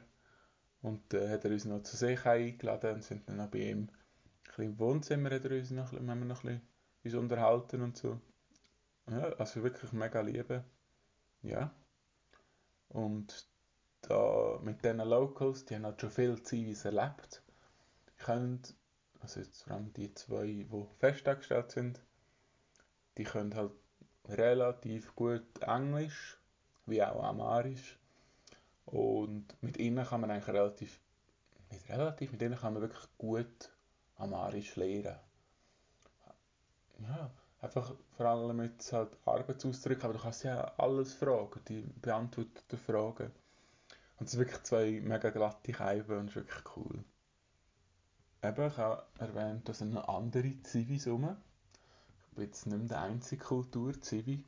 und 0.82 1.12
dann 1.12 1.22
äh, 1.22 1.28
hat 1.30 1.44
er 1.44 1.52
uns 1.52 1.64
noch 1.64 1.82
zu 1.82 1.96
sich 1.96 2.24
eingeladen 2.26 2.94
und 2.94 3.04
sind 3.04 3.28
dann 3.28 3.36
noch 3.36 3.48
bei 3.48 3.58
ihm 3.58 3.88
ein 4.58 4.64
im 4.64 4.78
Wohnzimmer 4.78 5.30
hat 5.30 5.44
er 5.44 5.52
uns 5.52 5.70
noch, 5.70 5.92
haben 5.92 6.06
wir 6.06 6.14
noch 6.16 6.44
ein 6.44 6.60
bisschen 7.02 7.18
uns 7.18 7.22
unterhalten 7.22 7.82
und 7.82 7.96
so. 7.96 8.20
Ja, 9.08 9.32
also 9.34 9.62
wirklich 9.62 9.92
mega 9.92 10.20
Liebe. 10.20 10.64
Ja. 11.42 11.74
Und 12.88 13.48
da 14.02 14.58
mit 14.62 14.84
diesen 14.84 14.98
Locals, 14.98 15.64
die 15.64 15.76
haben 15.76 15.86
halt 15.86 16.00
schon 16.00 16.10
viel 16.10 16.42
Zivis 16.42 16.84
erlebt, 16.84 17.42
können, 18.18 18.62
also 19.20 19.40
jetzt 19.40 19.62
vor 19.62 19.74
allem 19.74 19.92
die 19.92 20.12
zwei, 20.14 20.46
die 20.46 20.86
festangestellt 20.98 21.70
sind, 21.70 22.02
die 23.20 23.24
können 23.24 23.54
halt 23.54 23.72
relativ 24.30 25.14
gut 25.14 25.44
Englisch, 25.60 26.38
wie 26.86 27.02
auch 27.02 27.22
Amarisch. 27.22 27.98
Und 28.86 29.44
mit 29.60 29.76
ihnen 29.76 30.06
kann 30.06 30.22
man 30.22 30.30
eigentlich 30.30 30.48
relativ, 30.48 30.98
nicht 31.70 31.86
relativ, 31.90 32.32
mit 32.32 32.40
ihnen 32.40 32.56
kann 32.56 32.72
man 32.72 32.80
wirklich 32.80 33.06
gut 33.18 33.70
Amarisch 34.16 34.74
lernen. 34.76 35.18
Ja, 37.00 37.30
einfach 37.60 37.94
vor 38.16 38.24
allem 38.24 38.56
mit 38.56 38.90
halt 38.90 39.10
Arbeitsausdrücken, 39.26 40.04
aber 40.04 40.14
du 40.14 40.20
kannst 40.20 40.44
ja 40.44 40.72
alles 40.78 41.12
fragen, 41.12 41.60
die 41.68 41.82
beantworten 42.00 42.78
Fragen. 42.78 43.30
Und 44.18 44.26
es 44.26 44.32
sind 44.32 44.40
wirklich 44.40 44.62
zwei 44.62 44.98
mega 45.02 45.28
glatte 45.28 45.74
Scheiben 45.74 46.20
und 46.20 46.30
es 46.30 46.36
ist 46.36 46.36
wirklich 46.36 46.76
cool. 46.76 47.04
Eben, 48.42 48.66
ich 48.66 48.76
habe 48.78 49.04
erwähnt, 49.18 49.68
da 49.68 49.74
sind 49.74 49.92
noch 49.92 50.08
andere 50.08 50.62
Zivis 50.62 51.06
rum. 51.06 51.36
Bin 52.34 52.44
jetzt 52.44 52.66
nicht 52.66 52.78
mehr 52.78 52.88
der 52.88 53.02
einzige 53.02 53.44
Kultur-Zivi. 53.44 54.44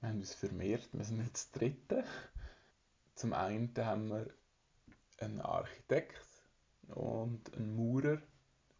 Wir 0.00 0.08
haben 0.08 0.18
uns 0.18 0.34
vermehrt, 0.34 0.88
wir 0.92 1.04
sind 1.04 1.24
jetzt 1.24 1.52
Dritte. 1.52 2.04
Zum 3.14 3.32
einen 3.32 3.72
haben 3.76 4.08
wir 4.08 4.26
einen 5.18 5.40
Architekt 5.40 6.28
und 6.88 7.54
einen 7.54 7.76
Maurer. 7.76 8.20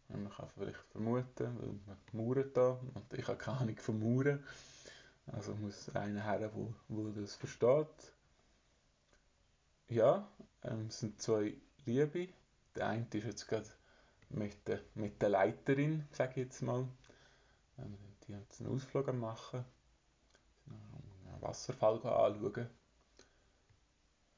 Man 0.09 0.29
kann 0.29 0.49
vielleicht 0.49 0.79
vermuten, 0.91 1.59
weil 1.59 1.79
man 1.87 1.97
mauert 2.11 2.55
da 2.55 2.79
und 2.93 3.13
ich 3.13 3.27
habe 3.27 3.37
keine 3.37 3.57
Ahnung 3.57 3.77
von 3.77 3.99
Mauern. 3.99 4.43
Also 5.27 5.55
muss 5.55 5.89
einer 5.95 6.23
her, 6.23 6.51
wo, 6.53 6.73
wo 6.87 7.09
das 7.09 7.35
versteht. 7.35 8.13
Ja, 9.89 10.27
ähm, 10.63 10.87
es 10.87 10.99
sind 10.99 11.21
zwei 11.21 11.55
Liebe. 11.85 12.29
Der 12.75 12.87
eine 12.87 13.07
ist 13.11 13.25
jetzt 13.25 13.47
gerade 13.47 13.69
mit 14.29 14.67
der, 14.67 14.81
mit 14.93 15.21
der 15.21 15.29
Leiterin, 15.29 16.07
sage 16.11 16.31
ich 16.31 16.47
jetzt 16.47 16.61
mal. 16.61 16.87
Ähm, 17.79 17.97
die 18.27 18.33
jetzt 18.33 18.61
einen 18.61 18.71
Ausflug 18.71 19.13
machen. 19.13 19.65
Einen 20.67 21.41
Wasserfall 21.41 21.95
anschauen. 21.95 22.69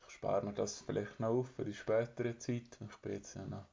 Ich 0.07 0.13
spare 0.13 0.45
mir 0.45 0.53
das 0.53 0.81
vielleicht 0.81 1.19
noch 1.19 1.29
auf 1.29 1.49
für 1.51 1.65
die 1.65 1.73
spätere 1.73 2.37
Zeit. 2.37 2.77
Ich 2.89 2.97
bin 2.97 3.13
jetzt 3.13 3.35
ja 3.35 3.45
noch, 3.45 3.65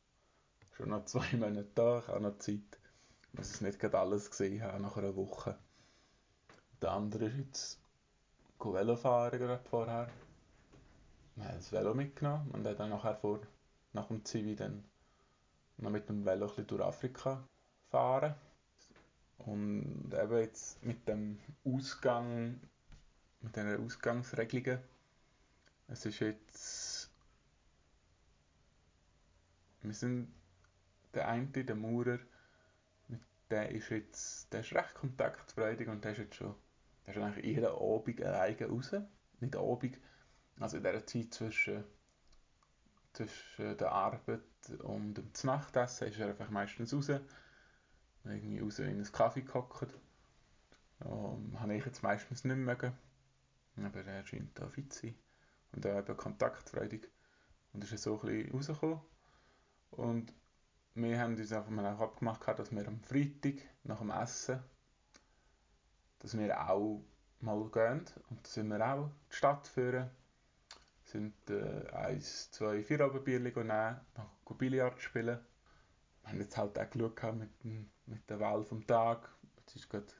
schon 0.72 0.90
noch 0.90 1.04
zwei 1.04 1.36
Monate 1.36 1.68
da, 1.74 2.00
ich 2.00 2.08
habe 2.08 2.20
noch 2.20 2.38
Zeit. 2.38 2.78
Ich 3.32 3.38
muss 3.38 3.50
es 3.50 3.60
nicht 3.60 3.78
gerade 3.78 3.98
alles 3.98 4.30
gesehen 4.30 4.62
haben 4.62 4.82
nach 4.82 4.96
einer 4.96 5.16
Woche. 5.16 5.58
Der 6.82 6.92
andere 6.92 7.26
ist 7.26 7.38
jetzt 7.38 7.80
Velofahren 8.58 9.38
gerade 9.38 9.62
vorher 9.68 10.10
wir 11.36 11.46
haben 11.46 11.56
das 11.56 11.72
Velo 11.72 11.94
mitgenommen 11.94 12.50
und 12.52 12.62
dann 12.62 12.90
nachher 12.90 13.16
vor, 13.16 13.40
nach 13.92 14.06
dem 14.06 14.24
Zivi 14.24 14.54
dann 14.54 14.84
noch 15.78 15.90
mit 15.90 16.08
dem 16.08 16.24
Velo 16.24 16.48
ein 16.56 16.66
durch 16.66 16.80
Afrika 16.80 17.42
fahren. 17.90 18.34
Und 19.38 20.12
eben 20.12 20.38
jetzt 20.38 20.82
mit 20.84 21.06
dem 21.08 21.38
Ausgang, 21.64 22.60
mit 23.40 23.56
den 23.56 23.84
Ausgangsregelungen, 23.84 24.80
es 25.88 26.06
ist 26.06 26.20
jetzt, 26.20 27.10
wir 29.82 29.92
sind 29.92 30.32
der 31.12 31.28
eine, 31.28 31.46
der 31.46 31.76
Maurer, 31.76 32.18
der 33.50 33.70
ist 33.70 33.90
jetzt, 33.90 34.52
der 34.52 34.60
ist 34.60 34.72
recht 34.72 34.94
kontaktfreudig 34.94 35.88
und 35.88 36.04
der 36.04 36.12
ist 36.12 36.18
jetzt 36.18 36.36
schon, 36.36 36.54
der 37.06 37.14
ist 37.14 37.22
eigentlich 37.22 37.44
jeden 37.44 37.66
Abend 37.66 38.22
alleine 38.22 38.66
raus. 38.66 38.92
Nicht 39.40 39.56
Abend, 39.56 39.98
also 40.58 40.78
in 40.78 40.82
dieser 40.82 41.06
Zeit 41.06 41.34
zwischen, 41.34 41.84
zwischen 43.12 43.76
der 43.76 43.92
Arbeit 43.92 44.40
und 44.82 45.14
dem 45.14 45.30
Nachtessen 45.42 46.08
ist 46.08 46.18
er 46.18 46.28
einfach 46.28 46.50
meistens 46.50 46.94
raus. 46.94 47.10
Irgendwie 48.24 48.60
raus 48.60 48.78
in 48.78 48.86
einen 48.86 49.12
Kaffee 49.12 49.42
gehockt. 49.42 49.88
Um, 51.00 51.60
habe 51.60 51.74
ich 51.74 51.84
jetzt 51.84 52.02
meistens 52.02 52.44
nicht 52.44 52.56
mögen. 52.56 52.92
Aber 53.76 54.04
er 54.04 54.26
scheint 54.26 54.58
da 54.58 54.68
fit 54.68 54.92
zu 54.92 55.06
sein. 55.06 55.14
Und 55.72 55.86
auch 55.86 55.98
eben 55.98 56.16
kontaktfreudig. 56.16 57.08
Und 57.72 57.84
ist 57.84 58.02
so 58.02 58.20
ein 58.20 58.26
bisschen 58.26 58.52
rausgekommen. 58.52 59.00
Und 59.90 60.32
wir 60.94 61.20
haben 61.20 61.36
uns 61.36 61.52
einfach 61.52 61.70
mal 61.70 61.94
auch 61.94 62.00
abgemacht, 62.00 62.46
dass 62.58 62.70
wir 62.70 62.86
am 62.86 63.02
Freitag 63.02 63.56
nach 63.82 63.98
dem 63.98 64.10
Essen, 64.10 64.60
dass 66.20 66.38
wir 66.38 66.70
auch 66.70 67.04
mal 67.40 67.68
gehen. 67.70 68.04
Und 68.30 68.46
da 68.46 68.48
sind 68.48 68.68
wir 68.68 68.80
auch 68.80 69.10
die 69.30 69.36
Stadt 69.36 69.66
führen 69.66 70.10
sind 71.04 71.34
äh, 71.50 71.88
eins, 71.92 72.50
zwei, 72.50 72.82
vier 72.82 73.00
Abendbierchen 73.00 73.66
nehmen, 73.66 74.00
noch 74.16 74.56
Billard 74.56 75.00
spielen. 75.00 75.38
Wir 76.22 76.30
haben 76.30 76.40
jetzt 76.40 76.56
halt 76.56 76.78
auch 76.78 76.90
geschaut 76.90 77.36
mit, 77.36 77.50
dem, 77.62 77.90
mit 78.06 78.28
der 78.28 78.40
Wahl 78.40 78.64
vom 78.64 78.86
Tag. 78.86 79.30
Jetzt 79.58 79.76
ist 79.76 79.88
grad, 79.88 80.14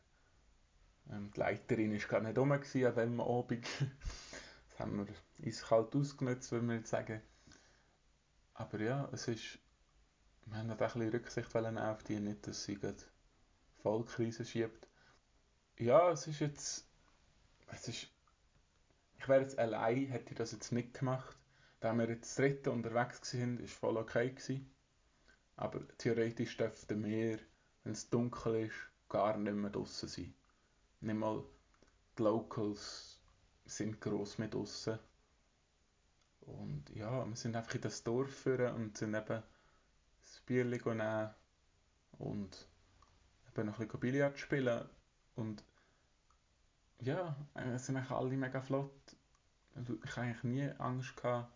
ähm, 1.11 1.31
die 1.35 1.41
Leiterin 1.41 1.93
war 1.93 2.09
gar 2.09 2.21
nicht 2.21 2.39
rum 2.39 2.53
an 2.53 2.63
diesem 2.63 3.21
Abend. 3.21 3.67
das 4.69 4.79
haben 4.79 5.07
wir 5.07 5.47
eiskalt 5.47 5.95
ausgenutzt, 5.95 6.53
würde 6.53 6.67
man 6.67 6.77
jetzt 6.79 6.91
sagen. 6.91 7.21
Aber 8.55 8.81
ja, 8.81 9.09
es 9.13 9.29
ist, 9.29 9.59
wir 10.47 10.59
haben 10.59 10.71
halt 10.71 10.83
auch 10.83 10.95
ein 10.95 11.01
bisschen 11.01 11.11
Rücksicht 11.11 11.57
auf 11.57 12.03
die, 12.05 12.21
nicht, 12.21 12.47
dass 12.47 12.65
sie 12.65 12.77
gerade 12.77 13.03
Vollkrise 13.83 14.45
schiebt. 14.45 14.89
Ja, 15.79 16.11
es 16.11 16.27
ist 16.27 16.41
jetzt, 16.41 16.87
es 17.67 17.89
ist 17.89 18.09
ich 19.25 19.29
wäre 19.31 19.41
jetzt 19.41 19.59
allein, 19.59 20.05
hätte 20.09 20.33
ich 20.33 20.37
das 20.37 20.53
jetzt 20.53 20.71
nicht 20.71 20.93
gemacht. 20.93 21.35
Da 21.81 21.95
wir 21.95 22.07
jetzt 22.07 22.39
dritte 22.39 22.71
unterwegs 22.71 23.33
waren, 23.35 23.59
war 23.59 23.67
voll 23.69 23.97
okay. 23.97 24.29
Gewesen. 24.31 24.71
Aber 25.57 25.81
theoretisch 25.97 26.59
dürften 26.59 27.03
wir, 27.03 27.39
wenn 27.85 27.93
es 27.93 28.09
dunkel 28.11 28.67
ist, 28.67 28.75
gar 29.09 29.37
nicht 29.37 29.55
mehr 29.55 29.71
draußen 29.71 30.09
sein. 30.09 30.35
Nicht 31.01 31.19
mal 31.19 31.45
die 32.19 32.23
Locals 32.23 33.21
sind 33.67 34.01
gross 34.01 34.39
mit 34.39 34.55
draußen. 34.55 34.99
Und 36.41 36.85
ja, 36.95 37.25
wir 37.27 37.37
sind 37.37 37.57
einfach 37.57 37.75
in 37.75 37.81
das 37.81 38.03
Dorf 38.03 38.31
führen 38.31 38.75
und 38.75 38.97
sind 38.97 39.15
eben 39.15 39.43
das 40.23 40.41
Bierchen 40.47 40.99
nehmen 40.99 41.31
und 42.19 42.69
eben 43.49 43.67
noch 43.67 43.79
ein 43.79 43.87
bisschen 43.87 44.01
Billard 44.01 44.39
spielen. 44.39 44.89
Und 45.37 45.65
ja, 47.01 47.37
es 47.55 47.87
sind 47.87 47.97
eigentlich 47.97 48.11
alle 48.11 48.37
mega 48.37 48.61
flott. 48.61 49.17
Ich 49.75 50.17
habe 50.17 50.21
eigentlich 50.21 50.45
nie 50.45 50.71
Angst 50.79 51.17
gehabt 51.17 51.53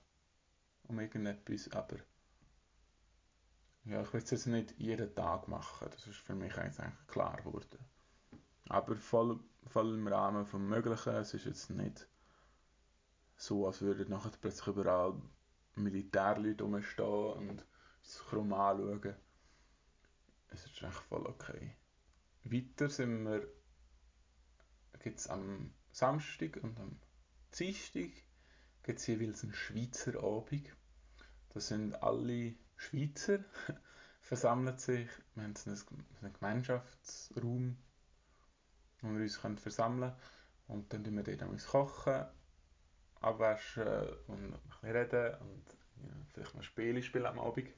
um 0.88 0.99
irgendetwas, 0.99 1.70
aber 1.73 1.97
ja, 3.88 4.02
ich 4.02 4.12
will 4.12 4.23
es 4.23 4.30
jetzt 4.30 4.47
nicht 4.47 4.75
jeden 4.78 5.14
Tag 5.14 5.49
machen, 5.49 5.88
das 5.90 6.07
ist 6.07 6.18
für 6.18 6.35
mich 6.35 6.57
eigentlich 6.59 6.87
klar 7.07 7.37
geworden. 7.38 7.78
Aber 8.68 8.95
voll, 8.97 9.40
voll 9.66 9.95
im 9.95 10.07
Rahmen 10.07 10.45
des 10.45 10.52
Möglichen, 10.52 11.14
es 11.14 11.33
ist 11.33 11.47
jetzt 11.47 11.71
nicht 11.71 12.07
so, 13.37 13.66
als 13.66 13.80
würden 13.80 14.11
nachher 14.11 14.33
plötzlich 14.40 14.66
überall 14.66 15.14
Militärleute 15.75 16.64
rumstehen 16.64 17.33
und 17.33 17.64
es 18.02 18.18
krumm 18.18 18.52
anschauen. 18.52 19.14
Es 20.49 20.66
ist 20.66 20.83
eigentlich 20.83 21.02
voll 21.04 21.26
okay. 21.26 21.76
Weiter 22.45 22.90
sind 22.90 23.25
wir, 23.25 23.47
gibt 25.00 25.18
es 25.18 25.28
am 25.28 25.73
Samstag 25.92 26.59
und 26.62 26.78
am 26.78 27.00
Dienstag 27.59 28.11
gibt 28.83 28.99
es 28.99 29.07
jeweils 29.07 29.45
einen 29.45 29.54
Schweizer 29.54 30.23
Abend. 30.23 30.76
Da 31.50 31.61
sind 31.61 31.95
alle 32.02 32.54
Schweizer 32.78 33.40
versammeln 34.20 34.78
sich. 34.78 35.08
Wir 35.35 35.44
haben 35.44 35.54
einen 35.66 36.32
Gemeinschaftsraum, 36.32 37.76
wo 39.02 39.08
wir 39.11 39.20
uns 39.20 39.40
können 39.40 39.58
versammeln 39.58 40.12
können. 40.12 40.23
Und 40.68 40.92
dann 40.92 41.04
tun 41.04 41.16
wir 41.16 41.37
dort 41.37 41.66
kochen, 41.66 42.25
abwaschen 43.20 44.08
und 44.28 44.54
ein 44.54 44.61
bisschen 44.68 44.90
reden 44.90 45.35
und 45.40 45.64
ja, 46.02 46.12
vielleicht 46.32 46.54
noch 46.54 46.62
Spiele 46.62 47.02
spielen 47.02 47.26
am 47.26 47.40
Abend. 47.40 47.68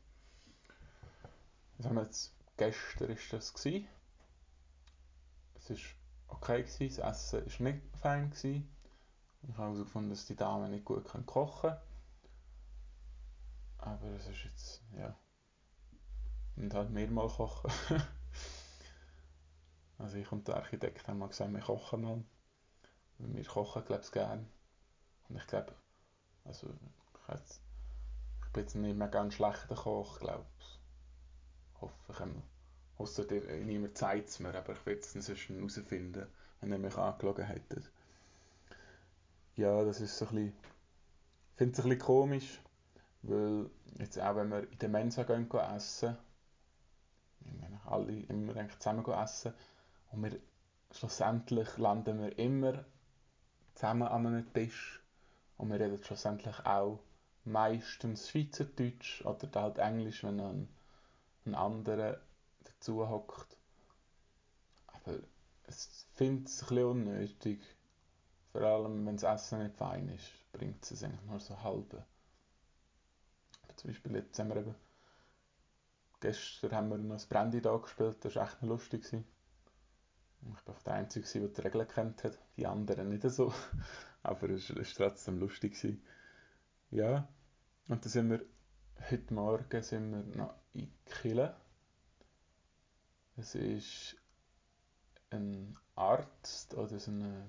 Das 1.79 1.87
haben 1.87 1.97
wir 1.97 2.03
jetzt, 2.03 2.35
gestern 2.57 3.09
war 3.09 3.17
das. 3.31 3.55
Gewesen. 3.55 3.89
Es 5.55 5.71
war 5.71 6.37
okay, 6.37 6.63
gewesen. 6.63 6.97
das 6.97 7.33
Essen 7.33 7.47
war 7.47 7.73
nicht 7.73 7.97
fein. 7.97 8.31
Gewesen. 8.31 8.69
Ich 9.43 9.49
habe 9.57 9.73
herausgefunden, 9.73 10.11
dass 10.11 10.27
die 10.27 10.37
Damen 10.37 10.71
nicht 10.71 10.85
gut 10.85 11.05
kochen 11.27 11.71
können. 11.71 11.90
Aber 13.81 14.07
es 14.17 14.27
ist 14.27 14.45
jetzt, 14.45 14.83
ja. 14.99 15.15
Und 16.57 16.75
halt 16.75 16.91
mehrmals 16.91 17.35
kochen. 17.35 17.71
also 19.99 20.17
ich 20.17 20.31
und 20.31 20.47
der 20.47 20.57
Architekt 20.57 21.09
haben 21.09 21.19
mal 21.19 21.29
gesagt, 21.29 21.53
wir 21.53 21.61
kochen 21.61 22.03
mal. 22.03 22.25
Wir 23.19 23.45
kochen, 23.45 23.85
glaube 23.85 24.03
ich, 24.03 24.13
gerne. 24.13 24.45
Und 25.29 25.37
ich 25.37 25.47
glaube, 25.47 25.75
also 26.45 26.69
ich, 26.69 27.35
jetzt, 27.35 27.61
ich 28.45 28.53
bin 28.53 28.63
jetzt 28.63 28.75
nicht 28.75 28.97
mehr 28.97 29.09
ganz 29.09 29.35
schlechter 29.35 29.75
Koch, 29.75 30.19
glaube 30.19 30.45
ich. 30.59 31.81
Hoffe 31.81 31.95
ich 32.13 32.21
einmal. 32.21 32.43
Ausser 32.99 33.25
niemand 33.65 33.97
zeigt 33.97 34.29
es 34.29 34.41
mir, 34.41 34.55
aber 34.55 34.75
ich 34.75 34.85
will 34.85 34.99
es 34.99 35.13
sonst 35.13 35.29
herausfinden, 35.29 36.27
wenn 36.61 36.73
ihr 36.73 36.79
mich 36.79 36.97
angeschaut 36.99 37.39
hättet. 37.39 37.91
Ja, 39.57 39.83
das 39.85 40.01
ist 40.01 40.19
so 40.19 40.27
ein 40.27 40.35
bisschen, 40.35 40.49
ich 40.49 41.57
finde 41.57 41.73
es 41.73 41.79
ein 41.79 41.89
bisschen 41.89 41.99
komisch, 41.99 42.61
weil 43.23 43.71
jetzt 43.99 44.19
auch 44.19 44.37
wenn 44.37 44.51
wir 44.51 44.71
in 44.71 44.79
der 44.79 44.89
Mensa 44.89 45.23
gehen, 45.25 45.49
gehen 45.49 45.61
essen, 45.61 46.17
wir 47.41 47.81
alle 47.87 48.21
immer 48.21 48.69
zusammen 48.79 49.05
essen 49.07 49.53
und 50.13 50.23
wir 50.23 50.41
schlussendlich 50.93 51.77
landen 51.79 52.21
wir 52.21 52.39
immer 52.39 52.85
zusammen 53.75 54.09
an 54.09 54.27
einem 54.27 54.53
Tisch 54.53 55.03
und 55.57 55.71
wir 55.71 55.81
reden 55.81 56.03
schlussendlich 56.03 56.65
auch 56.65 57.01
meistens 57.45 58.29
Schweizerdeutsch 58.29 59.25
oder 59.25 59.63
halt 59.63 59.79
Englisch, 59.79 60.25
wenn 60.25 60.41
ein, 60.41 60.69
ein 61.47 61.55
anderer 61.55 62.21
dazu 62.65 63.09
hockt. 63.09 63.57
Aber 64.87 65.19
ich 65.69 65.75
finde 66.15 66.45
es 66.45 66.63
ein 66.63 66.69
bisschen 66.69 66.85
unnötig. 66.85 67.61
Vor 68.53 68.63
allem, 68.63 69.07
wenn 69.07 69.17
das 69.17 69.45
Essen 69.45 69.63
nicht 69.63 69.77
fein 69.77 70.09
ist, 70.09 70.31
bringt 70.53 70.91
es 70.91 71.03
eigentlich 71.03 71.23
nur 71.23 71.41
so 71.41 71.63
halbe. 71.63 72.05
Zum 73.81 73.89
Beispiel 73.89 74.15
jetzt 74.17 74.39
haben 74.39 74.51
wir 74.51 74.57
eben, 74.57 74.75
gestern 76.21 76.73
haben 76.73 76.91
wir 76.91 76.99
noch 76.99 77.15
das 77.15 77.25
Brandy 77.25 77.63
da 77.63 77.75
gespielt, 77.79 78.23
das 78.23 78.37
war 78.37 78.47
echt 78.47 78.61
lustig. 78.61 79.05
Gewesen. 79.05 79.25
Ich 80.43 80.67
war 80.67 80.77
der 80.85 80.93
Einzige, 80.93 81.27
der 81.27 81.49
die 81.49 81.61
Regeln 81.63 81.89
kennt 81.89 82.25
hat, 82.25 82.39
die 82.59 82.67
anderen 82.67 83.09
nicht 83.09 83.23
so. 83.23 83.55
Aber 84.23 84.51
es 84.51 84.69
war 84.77 84.85
trotzdem 84.85 85.39
lustig. 85.39 85.77
Gewesen. 85.77 86.05
Ja, 86.91 87.27
und 87.89 88.05
dann 88.05 88.11
sind 88.11 88.29
wir, 88.29 88.45
heute 89.11 89.33
Morgen 89.33 89.83
sind 89.83 90.11
wir 90.11 90.37
noch 90.37 90.55
in 90.75 90.93
Kille. 91.07 91.57
Es 93.39 93.55
ist 93.55 94.15
ein 95.31 95.79
Arzt 95.95 96.75
oder 96.75 96.99
so 96.99 97.13
eine, 97.13 97.47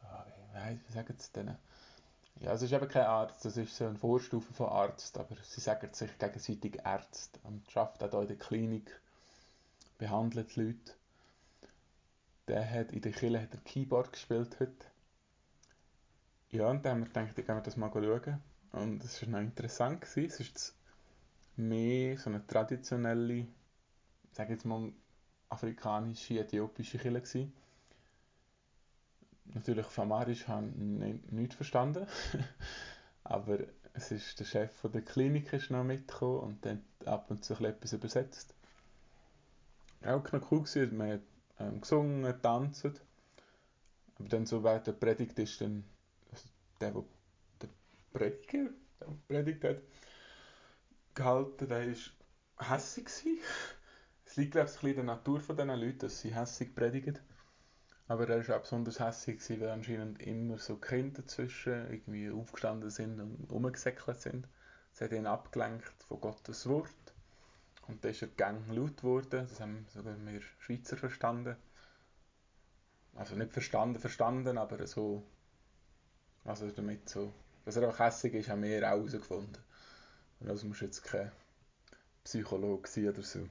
ah, 0.00 0.24
wie 0.86 0.92
sagen 0.92 1.14
sie 1.18 1.32
denn? 1.34 1.58
Ja, 2.40 2.52
es 2.52 2.62
ist 2.62 2.72
eben 2.72 2.88
kein 2.88 3.06
Arzt, 3.06 3.44
es 3.46 3.56
ist 3.56 3.76
so 3.76 3.86
eine 3.86 3.96
Vorstufe 3.96 4.52
von 4.52 4.68
Arzt, 4.68 5.18
aber 5.18 5.34
sie 5.42 5.60
sagen 5.60 5.92
sich 5.92 6.16
gegenseitig 6.18 6.78
Ärzte 6.84 7.40
und 7.42 7.76
arbeitet 7.76 8.14
auch 8.14 8.20
hier 8.20 8.22
in 8.22 8.28
der 8.28 8.36
Klinik, 8.36 9.00
behandelt 9.98 10.54
Leute. 10.54 10.94
Der 12.46 12.70
hat 12.70 12.92
in 12.92 13.02
der 13.02 13.12
Kille 13.12 13.42
hat 13.42 13.54
er 13.54 13.60
Keyboard 13.60 14.12
gespielt 14.12 14.60
heute. 14.60 14.86
Ja, 16.50 16.68
und 16.70 16.84
dann 16.84 16.92
haben 16.92 17.00
wir 17.00 17.06
gedacht, 17.06 17.38
ich 17.38 17.48
wir 17.48 17.60
das 17.60 17.76
mal 17.76 17.90
schauen. 17.92 18.40
Und 18.72 19.04
es 19.04 19.20
war 19.22 19.28
noch 19.28 19.40
interessant. 19.40 20.00
Gewesen. 20.00 20.30
Es 20.30 20.40
ist 20.40 20.74
mehr 21.56 22.16
so 22.18 22.30
eine 22.30 22.46
traditionelle, 22.46 23.48
sage 24.32 24.52
jetzt 24.52 24.64
mal, 24.64 24.92
afrikanische, 25.48 26.38
äthiopische 26.38 26.98
Kille 26.98 27.20
gewesen 27.20 27.52
natürlich 29.54 29.86
Famarisch 29.86 30.48
habe 30.48 30.66
ich 30.66 31.32
nichts 31.32 31.56
verstanden. 31.56 32.06
Aber 33.24 33.58
es 33.92 34.10
ist 34.10 34.38
der 34.40 34.44
Chef 34.44 34.72
von 34.72 34.92
der 34.92 35.02
Klinik 35.02 35.52
ist 35.52 35.70
noch 35.70 35.84
mitgekommen 35.84 36.40
und 36.40 36.64
dann 36.64 36.84
ab 37.04 37.30
und 37.30 37.44
zu 37.44 37.54
etwas 37.54 37.92
übersetzt. 37.92 38.54
Auch 40.04 40.32
noch 40.32 40.50
cool 40.52 40.62
gewesen, 40.62 40.96
man 40.96 41.12
hat 41.12 41.20
ähm, 41.58 41.80
gesungen, 41.80 42.22
getanzt. 42.22 42.86
Aber 44.18 44.28
dann 44.28 44.46
so 44.46 44.62
während 44.62 44.86
der 44.86 44.92
Predigt 44.92 45.38
ist 45.38 45.60
dann 45.60 45.84
der, 46.80 46.92
der 46.92 47.04
der 47.62 47.68
Prediger 48.12 48.70
der 49.00 49.06
predigt 49.28 49.64
hat, 49.64 49.82
gehalten, 51.14 51.68
der 51.68 51.88
war 51.88 52.76
hässig. 52.76 53.08
Es 54.24 54.36
liegt 54.36 54.52
glaube 54.52 54.70
ich 54.70 54.82
in 54.82 54.94
der 54.94 55.04
Natur 55.04 55.40
von 55.40 55.56
diesen 55.56 55.70
Leuten, 55.70 56.00
dass 56.00 56.20
sie 56.20 56.34
hässig 56.34 56.74
predigen. 56.74 57.18
Aber 58.08 58.26
er 58.26 58.48
war 58.48 58.56
auch 58.56 58.62
besonders 58.62 59.00
hässlich, 59.00 59.38
weil 59.60 59.68
anscheinend 59.68 60.22
immer 60.22 60.58
so 60.58 60.76
Kinder 60.76 61.20
dazwischen 61.20 61.90
irgendwie 61.90 62.30
aufgestanden 62.30 62.90
sind 62.90 63.20
und 63.20 63.52
rumgesäckelt 63.52 64.20
sind. 64.20 64.48
Das 64.92 65.02
hat 65.02 65.12
ihn 65.12 65.26
abgelenkt 65.26 65.92
von 66.08 66.20
Gottes 66.20 66.66
Wort. 66.66 66.88
Und 67.86 68.02
dann 68.02 68.10
ist 68.10 68.22
er 68.22 68.28
gang 68.28 68.66
laut 68.74 68.96
geworden. 68.96 69.46
Das 69.48 69.60
haben 69.60 69.86
sogar 69.90 70.16
wir 70.24 70.40
Schweizer 70.58 70.96
verstanden. 70.96 71.56
Also 73.14 73.34
nicht 73.34 73.52
verstanden, 73.52 73.98
verstanden, 73.98 74.56
aber 74.56 74.86
so. 74.86 75.22
Also 76.44 76.70
damit 76.70 77.08
so. 77.10 77.32
Dass 77.66 77.76
er 77.76 77.90
auch 77.90 77.98
hässlich 77.98 78.32
ist, 78.34 78.48
haben 78.48 78.62
wir 78.62 78.78
auch 78.78 78.96
herausgefunden. 78.96 79.62
Und 80.40 80.48
also 80.48 80.66
muss 80.66 80.80
jetzt 80.80 81.04
kein 81.04 81.30
Psychologe 82.24 82.88
sein 82.88 83.10
oder 83.10 83.22
so. 83.22 83.46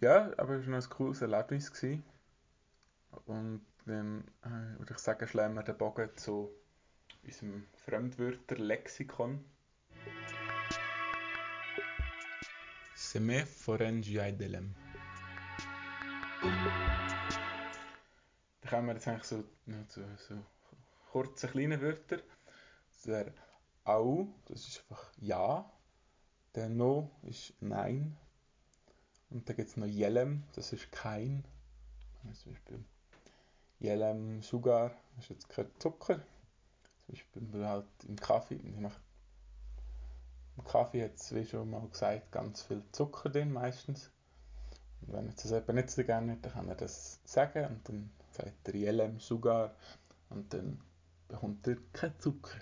Ja, 0.00 0.32
aber 0.38 0.54
es 0.54 0.66
war 0.66 0.76
noch 0.76 0.84
ein 0.84 0.90
cooles 0.90 1.22
Erlebnis. 1.22 1.72
Gewesen. 1.72 2.02
Und 3.26 3.64
dann 3.86 4.24
äh, 4.42 4.78
würde 4.78 4.92
ich 4.92 4.98
sagen, 4.98 5.26
schlagen 5.26 5.54
wir 5.54 5.62
den 5.62 5.76
Bogen 5.76 6.10
zu 6.16 6.50
unserem 7.24 7.66
Fremdwörter-Lexikon. 7.84 9.44
Seme 12.94 13.46
forengi 13.46 14.20
aidelem. 14.20 14.74
Da 18.60 18.68
kommen 18.68 18.86
wir 18.86 18.94
jetzt 18.94 19.08
eigentlich 19.08 19.24
so, 19.24 19.44
zu 19.88 20.04
so 20.16 20.34
kurzen 21.10 21.50
kleinen 21.50 21.80
Wörtern. 21.80 22.22
Das 22.92 23.06
wäre 23.06 23.34
au, 23.84 24.28
das 24.46 24.68
ist 24.68 24.80
einfach 24.82 25.12
ja. 25.18 25.70
Der 26.54 26.68
no 26.68 27.10
ist 27.22 27.54
nein. 27.60 28.16
Und 29.30 29.48
dann 29.48 29.56
gibt 29.56 29.68
es 29.68 29.76
noch 29.76 29.86
jelem, 29.86 30.42
das 30.54 30.72
ist 30.72 30.90
kein. 30.90 31.44
Zum 32.34 32.52
Beispiel 32.52 32.84
Yelem 33.80 34.42
Sugar 34.42 34.92
ist 35.18 35.30
jetzt 35.30 35.48
kein 35.48 35.70
Zucker. 35.78 36.16
Zum 36.16 36.24
Beispiel 37.08 37.66
halt 37.66 37.86
im 38.06 38.16
Kaffee. 38.16 38.56
Im 38.56 38.90
Kaffee 40.64 41.04
hat 41.04 41.16
es, 41.16 41.34
wie 41.34 41.46
schon 41.46 41.70
mal 41.70 41.88
gesagt, 41.88 42.30
ganz 42.30 42.62
viel 42.62 42.82
Zucker 42.92 43.30
drin 43.30 43.52
meistens. 43.52 44.10
Und 45.00 45.14
wenn 45.14 45.28
jetzt 45.28 45.44
das 45.44 45.52
jemand 45.52 45.74
nicht 45.74 45.90
so 45.90 46.04
gerne 46.04 46.32
hat, 46.32 46.44
dann 46.44 46.52
kann 46.52 46.68
er 46.68 46.74
das 46.74 47.20
sagen 47.24 47.66
und 47.66 47.88
dann 47.88 48.10
sagt 48.32 48.68
er 48.68 48.74
Yelem 48.74 49.18
Sugar 49.18 49.74
und 50.28 50.52
dann 50.52 50.80
bekommt 51.28 51.66
er 51.66 51.76
keinen 51.92 52.18
Zucker. 52.20 52.58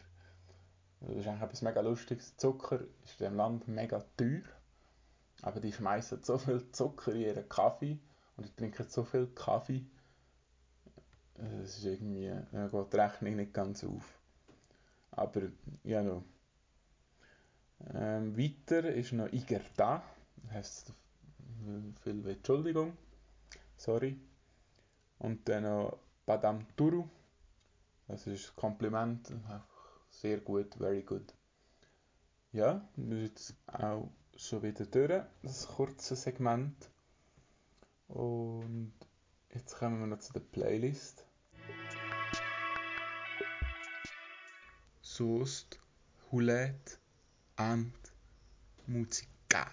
Das 1.01 1.17
ist 1.17 1.27
eigentlich 1.27 1.43
etwas 1.43 1.63
mega 1.63 1.81
Lustiges. 1.81 2.37
Zucker 2.37 2.81
ist 3.05 3.13
in 3.13 3.19
diesem 3.19 3.37
Land 3.37 3.69
mega 3.69 4.05
teuer, 4.17 4.43
aber 5.43 5.61
die 5.61 5.73
schmeißen 5.73 6.23
so 6.23 6.39
viel 6.39 6.71
Zucker 6.71 7.13
in 7.13 7.21
ihren 7.21 7.49
Kaffee 7.49 7.99
und 8.37 8.47
die 8.47 8.55
trinken 8.55 8.87
so 8.89 9.05
viel 9.05 9.27
Kaffee, 9.29 9.85
es 11.63 11.79
ist 11.79 11.85
irgendwie, 11.85 12.27
ja, 12.27 12.69
geht 12.69 12.93
die 12.93 12.97
Rechnung 12.97 13.37
nicht 13.37 13.55
ganz 13.55 13.85
auf. 13.85 14.19
Aber, 15.13 15.43
ja, 15.85 16.03
noch. 16.03 16.25
Ähm, 17.95 18.37
weiter 18.37 18.93
ist 18.93 19.13
noch 19.13 19.33
Igerta. 19.33 20.03
Das 20.43 20.53
heisst 20.53 20.93
viel 22.03 22.27
Entschuldigung. 22.29 22.97
Sorry. 23.77 24.19
Und 25.19 25.49
dann 25.49 25.65
noch 25.65 25.99
Badam 26.27 26.67
Turu. 26.77 27.09
Das 28.07 28.27
ist 28.27 28.51
ein 28.51 28.57
Kompliment. 28.57 29.33
Sehr 30.11 30.39
gut, 30.39 30.75
very 30.75 31.03
good. 31.03 31.35
Ja, 32.53 32.89
das 32.97 33.19
ist 33.19 33.23
jetzt 33.23 33.55
auch 33.67 34.09
schon 34.37 34.63
wieder 34.63 34.87
durch, 34.87 35.23
das 35.43 35.67
kurze 35.67 36.17
Segment. 36.17 36.91
Und 38.09 38.93
jetzt 39.55 39.77
kommen 39.77 40.01
wir 40.01 40.07
noch 40.07 40.21
zu 40.21 40.33
der 40.33 40.41
Playlist. 40.41 41.28
Sost 45.19 45.81
hulet 46.31 47.01
and 47.57 47.93
Musica. 48.87 49.67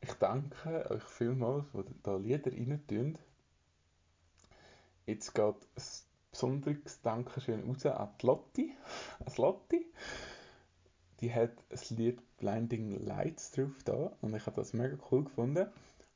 Ich 0.00 0.12
danke 0.20 0.88
euch 0.88 1.02
vielmals, 1.02 1.64
die 1.74 2.02
da 2.04 2.16
Lieder 2.16 2.52
rein 2.52 2.80
tun. 2.86 3.18
Jetzt 5.06 5.34
geht 5.34 5.56
ein 5.56 5.82
besonderes 6.30 7.02
Dankeschön 7.02 7.64
raus 7.64 7.86
an 7.86 8.10
Lotti. 8.22 8.72
An 9.26 9.32
Lotti. 9.36 9.92
Die 11.20 11.34
hat 11.34 11.56
ein 11.70 11.96
Lied 11.96 12.36
Blinding 12.36 13.04
Lights 13.04 13.50
drauf 13.50 13.82
da 13.84 14.16
und 14.20 14.32
ich 14.36 14.46
habe 14.46 14.54
das 14.54 14.74
mega 14.74 14.96
cool 15.10 15.24
gefunden. 15.24 15.66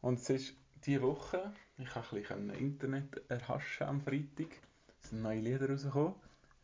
Und 0.02 0.20
es 0.20 0.30
ist 0.30 0.54
diese 0.86 1.02
Woche, 1.02 1.52
ich 1.78 1.92
habe 1.96 2.06
ein 2.12 2.22
bisschen 2.22 2.50
Internet 2.50 3.28
erhaschen 3.28 3.88
am 3.88 4.00
Freitag, 4.00 4.60
sind 5.04 5.22
neue 5.22 5.40
Lieder 5.40 5.68
rausgekommen. 5.70 6.14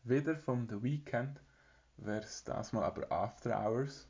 Wieder 0.03 0.35
vom 0.35 0.67
The 0.67 0.81
Weeknd, 0.81 1.39
wäre 1.97 2.23
es 2.23 2.43
das 2.43 2.73
mal 2.73 2.83
aber 2.83 3.11
After 3.11 3.57
Hours. 3.57 4.07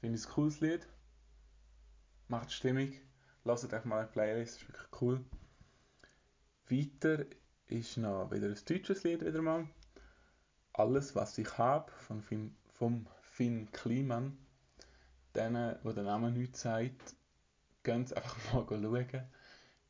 Finde 0.00 0.18
ich 0.18 0.26
ein 0.26 0.32
cooles 0.32 0.60
Lied. 0.60 0.86
Macht 2.28 2.52
Stimmung. 2.52 2.92
Lasst 3.44 3.72
euch 3.72 3.84
mal 3.84 4.00
eine 4.00 4.08
Playlist, 4.08 4.62
ist 4.62 4.68
wirklich 4.68 5.00
cool. 5.00 5.24
Weiter 6.68 7.24
ist 7.68 7.96
noch 7.96 8.30
wieder 8.32 8.48
ein 8.48 8.58
deutsches 8.66 9.04
Lied 9.04 9.24
wieder 9.24 9.42
mal. 9.42 9.68
Alles, 10.72 11.14
was 11.14 11.38
ich 11.38 11.58
habe, 11.58 11.92
von 11.92 12.20
Finn, 12.20 12.56
vom 12.78 13.06
Finn 13.20 13.70
Kliman. 13.72 14.36
Denen, 15.34 15.76
wo 15.82 15.92
der 15.92 16.04
Name 16.04 16.30
nichts 16.30 16.62
sagt, 16.62 17.14
gehen 17.82 18.12
einfach 18.14 18.36
mal 18.52 18.66
schauen. 18.68 19.28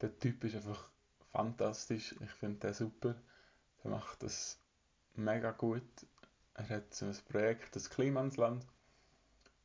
Der 0.01 0.19
Typ 0.19 0.45
ist 0.45 0.57
einfach 0.57 0.89
fantastisch. 1.33 2.15
Ich 2.21 2.31
finde 2.31 2.59
den 2.59 2.75
super. 2.75 3.15
Der 3.87 3.94
macht 3.94 4.20
das 4.25 4.59
mega 5.14 5.53
gut. 5.53 6.09
Er 6.55 6.68
hat 6.68 6.92
so 6.92 7.07
ein 7.07 7.16
Projekt, 7.29 7.77
das 7.77 7.88
Klimansland. 7.88 8.66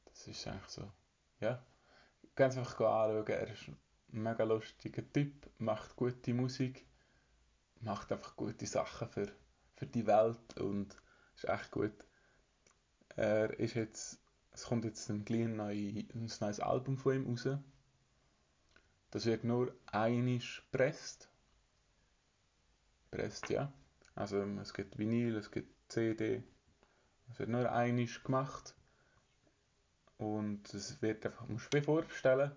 Das 0.05 0.27
ist 0.27 0.45
eigentlich 0.45 0.69
so, 0.69 0.91
ja. 1.39 1.65
Ganz 2.36 2.55
einfach 2.55 2.73
anschauen. 2.81 3.25
Er 3.25 3.51
ist 3.51 3.67
ein 3.67 3.79
mega 4.10 4.43
lustiger 4.43 5.01
Typ, 5.12 5.49
macht 5.57 5.95
gute 5.95 6.36
Musik, 6.36 6.86
macht 7.79 8.12
einfach 8.12 8.36
gute 8.36 8.67
Sachen 8.67 9.10
für, 9.10 9.31
für 9.73 9.88
die 9.88 10.05
Welt 10.05 10.60
und 10.60 10.95
ist 11.36 11.49
echt 11.49 11.71
gut. 11.71 12.05
Er 13.15 13.60
ist 13.60 13.73
jetzt, 13.73 14.19
es 14.51 14.65
kommt 14.65 14.86
jetzt 14.86 15.10
ein, 15.10 15.25
ein 15.27 16.07
neues 16.39 16.60
Album 16.60 16.95
von 16.95 17.15
ihm 17.15 17.25
raus. 17.25 17.57
Das 19.10 19.25
wird 19.25 19.45
nur 19.45 19.75
einisch 19.88 20.62
gepresst. 20.71 21.27
Presst, 23.10 23.49
ja. 23.49 23.73
Also 24.21 24.43
es 24.62 24.71
gibt 24.75 24.99
Vinyl, 24.99 25.36
es 25.36 25.49
gibt 25.49 25.91
CD. 25.91 26.43
Es 27.31 27.39
wird 27.39 27.49
nur 27.49 27.71
einisch 27.71 28.21
gemacht. 28.23 28.75
Und 30.19 30.71
es 30.75 31.01
wird 31.01 31.25
einfach, 31.25 31.47
musst 31.47 31.73
du 31.73 31.81
vorbestellen. 31.81 32.51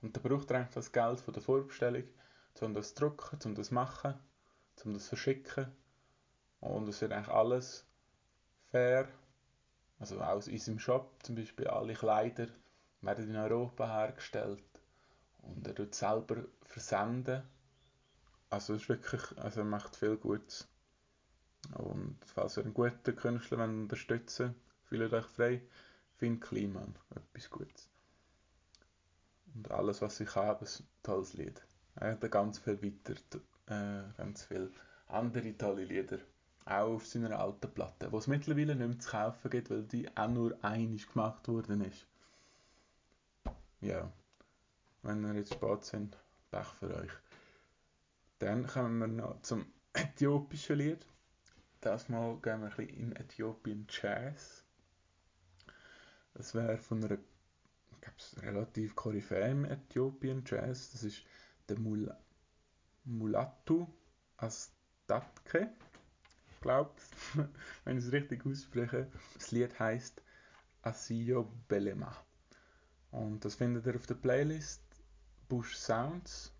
Und 0.00 0.16
da 0.16 0.20
braucht 0.22 0.50
er 0.50 0.60
einfach 0.60 0.76
das 0.76 0.90
Geld 0.90 1.20
von 1.20 1.34
der 1.34 1.42
Vorbestellung, 1.42 2.04
um 2.62 2.72
das 2.72 2.94
zu 2.94 3.00
drucken, 3.02 3.38
um 3.44 3.54
das 3.54 3.68
zu 3.68 3.74
machen, 3.74 4.14
um 4.86 4.94
das 4.94 5.02
zu 5.02 5.08
verschicken. 5.10 5.70
Und 6.60 6.88
es 6.88 7.02
wird 7.02 7.12
eigentlich 7.12 7.28
alles 7.28 7.86
fair. 8.70 9.06
Also 9.98 10.18
aus 10.18 10.48
unserem 10.48 10.78
Shop 10.78 11.22
zum 11.22 11.34
Beispiel 11.34 11.68
alle 11.68 11.92
Kleider 11.92 12.46
werden 13.02 13.28
in 13.28 13.36
Europa 13.36 13.86
hergestellt 13.86 14.64
und 15.42 15.68
er 15.68 15.74
tut 15.74 15.94
selber 15.94 16.46
versenden. 16.62 17.42
Also 18.48 18.72
es 18.72 18.82
ist 18.84 18.88
wirklich, 18.88 19.22
also 19.36 19.60
er 19.60 19.66
macht 19.66 19.94
viel 19.94 20.16
Gutes. 20.16 20.71
Und 21.74 22.18
falls 22.24 22.56
ihr 22.56 22.64
einen 22.64 22.74
guten 22.74 23.16
Künstler 23.16 23.64
unterstützen 23.64 24.54
fühlt 24.84 25.12
euch 25.12 25.26
frei. 25.26 25.62
Finn 26.16 26.38
Kliman, 26.38 26.94
etwas 27.10 27.50
Gutes. 27.50 27.88
Und 29.54 29.70
alles, 29.70 30.02
was 30.02 30.20
ich 30.20 30.34
habe, 30.36 30.64
ist 30.64 30.80
ein 30.80 30.86
tolles 31.02 31.34
Lied. 31.34 31.60
Er 31.96 32.12
hat 32.12 32.30
ganz 32.30 32.58
viel 32.58 32.80
weiter, 32.82 33.14
äh, 33.66 34.12
ganz 34.16 34.44
viele 34.44 34.70
andere 35.08 35.56
tolle 35.56 35.84
Lieder. 35.84 36.18
Auch 36.64 36.94
auf 36.94 37.06
seiner 37.06 37.38
alten 37.38 37.72
Platte, 37.72 38.12
wo 38.12 38.18
es 38.18 38.28
mittlerweile 38.28 38.76
nicht 38.76 38.88
mehr 38.88 38.98
zu 38.98 39.10
kaufen 39.10 39.50
gibt, 39.50 39.70
weil 39.70 39.82
die 39.82 40.16
auch 40.16 40.28
nur 40.28 40.56
einig 40.62 41.08
gemacht 41.08 41.48
worden 41.48 41.80
ist. 41.82 42.06
Ja 43.80 44.12
wenn 45.02 45.24
ihr 45.24 45.34
jetzt 45.34 45.54
spät 45.54 45.84
sind, 45.84 46.16
Pech 46.50 46.66
für 46.78 46.94
euch. 46.96 47.10
Dann 48.38 48.66
kommen 48.66 48.98
wir 48.98 49.08
noch 49.08 49.42
zum 49.42 49.66
äthiopischen 49.92 50.76
Lied. 50.76 51.06
Das 51.82 52.08
Mal 52.08 52.38
gehen 52.42 52.60
wir 52.60 52.70
ein 52.70 52.76
bisschen 52.76 52.96
in 52.96 53.16
Äthiopien 53.16 53.88
Jazz. 53.90 54.62
Das 56.32 56.54
wäre 56.54 56.78
von 56.78 57.04
einer 57.04 57.18
relativ 58.36 58.94
koryphäen 58.94 59.64
Äthiopien 59.64 60.44
Jazz. 60.46 60.92
Das 60.92 61.02
ist 61.02 61.24
der 61.68 61.80
Mul 61.80 62.14
Mulatu 63.02 63.88
Astatke. 64.36 65.72
Ich 66.52 66.60
glaube, 66.60 66.92
wenn 67.84 67.98
ich 67.98 68.04
es 68.04 68.12
richtig 68.12 68.46
ausspreche. 68.46 69.10
Das 69.34 69.50
Lied 69.50 69.76
heißt 69.76 70.22
Asiyo 70.82 71.50
Belema. 71.66 72.16
Und 73.10 73.44
das 73.44 73.56
findet 73.56 73.86
ihr 73.86 73.96
auf 73.96 74.06
der 74.06 74.14
Playlist 74.14 74.84
Bush 75.48 75.76
Sounds. 75.76 76.52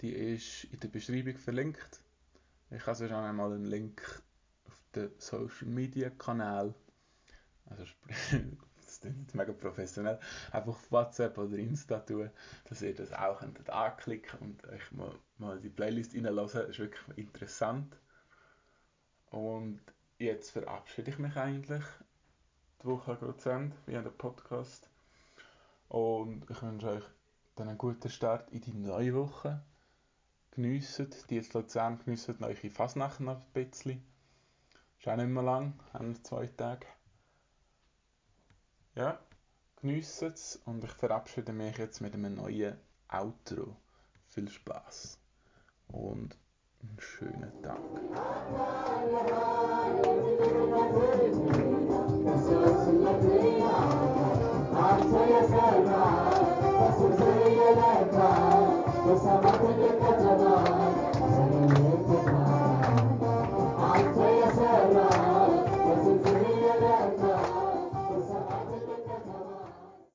Die 0.00 0.12
ist 0.12 0.62
in 0.62 0.78
der 0.78 0.88
Beschreibung 0.88 1.36
verlinkt. 1.38 2.00
Ich 2.70 2.86
habe 2.86 2.94
sonst 2.94 3.12
auch 3.12 3.24
einmal 3.24 3.52
einen 3.52 3.64
Link 3.64 4.22
den 4.94 5.10
Social 5.18 5.68
Media 5.68 6.10
Kanal. 6.10 6.74
Also 7.66 7.84
das 8.88 9.04
ist 9.04 9.34
mega 9.34 9.52
professionell. 9.52 10.18
Einfach 10.50 10.68
auf 10.68 10.92
WhatsApp 10.92 11.36
oder 11.38 11.56
Insta 11.56 11.98
tun, 11.98 12.30
dass 12.68 12.82
ihr 12.82 12.94
das 12.94 13.12
auch 13.12 13.40
könnt 13.40 13.68
anklicken 13.70 14.38
und 14.40 14.66
euch 14.68 14.92
mal, 14.92 15.14
mal 15.38 15.60
die 15.60 15.68
Playlist 15.68 16.14
reinlassen. 16.14 16.60
Das 16.60 16.70
ist 16.70 16.78
wirklich 16.78 17.18
interessant. 17.18 17.96
Und 19.30 19.80
jetzt 20.18 20.50
verabschiede 20.50 21.10
ich 21.10 21.18
mich 21.18 21.36
eigentlich. 21.36 21.84
Die 22.82 22.86
Woche 22.86 23.16
geht 23.16 23.40
zu 23.40 23.50
Ende, 23.50 23.76
wie 23.86 23.92
der 23.92 24.02
Podcast. 24.02 24.88
Und 25.88 26.48
ich 26.48 26.62
wünsche 26.62 26.88
euch 26.88 27.04
dann 27.56 27.68
einen 27.68 27.78
guten 27.78 28.08
Start 28.08 28.50
in 28.50 28.60
die 28.60 28.74
neue 28.74 29.14
Woche. 29.14 29.62
Geniessen, 30.52 31.10
die 31.28 31.36
jetzt 31.36 31.54
Luzern 31.54 31.98
geniessen 32.04 32.42
eure 32.42 32.70
Fasnacht 32.70 33.20
noch 33.20 33.36
ein 33.36 33.52
bisschen. 33.52 34.02
Ist 34.98 35.06
auch 35.06 35.16
nicht 35.16 35.28
mehr 35.28 35.42
lang, 35.44 35.74
haben 35.92 36.14
wir 36.14 36.24
zwei 36.24 36.46
Tage. 36.48 36.86
Ja, 38.96 39.18
geniessen 39.76 40.32
es 40.32 40.60
und 40.64 40.82
ich 40.82 40.90
verabschiede 40.90 41.52
mich 41.52 41.78
jetzt 41.78 42.00
mit 42.00 42.14
einem 42.14 42.34
neuen 42.34 42.76
Outro. 43.08 43.76
Viel 44.26 44.48
Spaß 44.48 45.20
und 45.86 46.36
einen 46.82 46.98
schönen 46.98 47.62
Tag. 47.62 47.78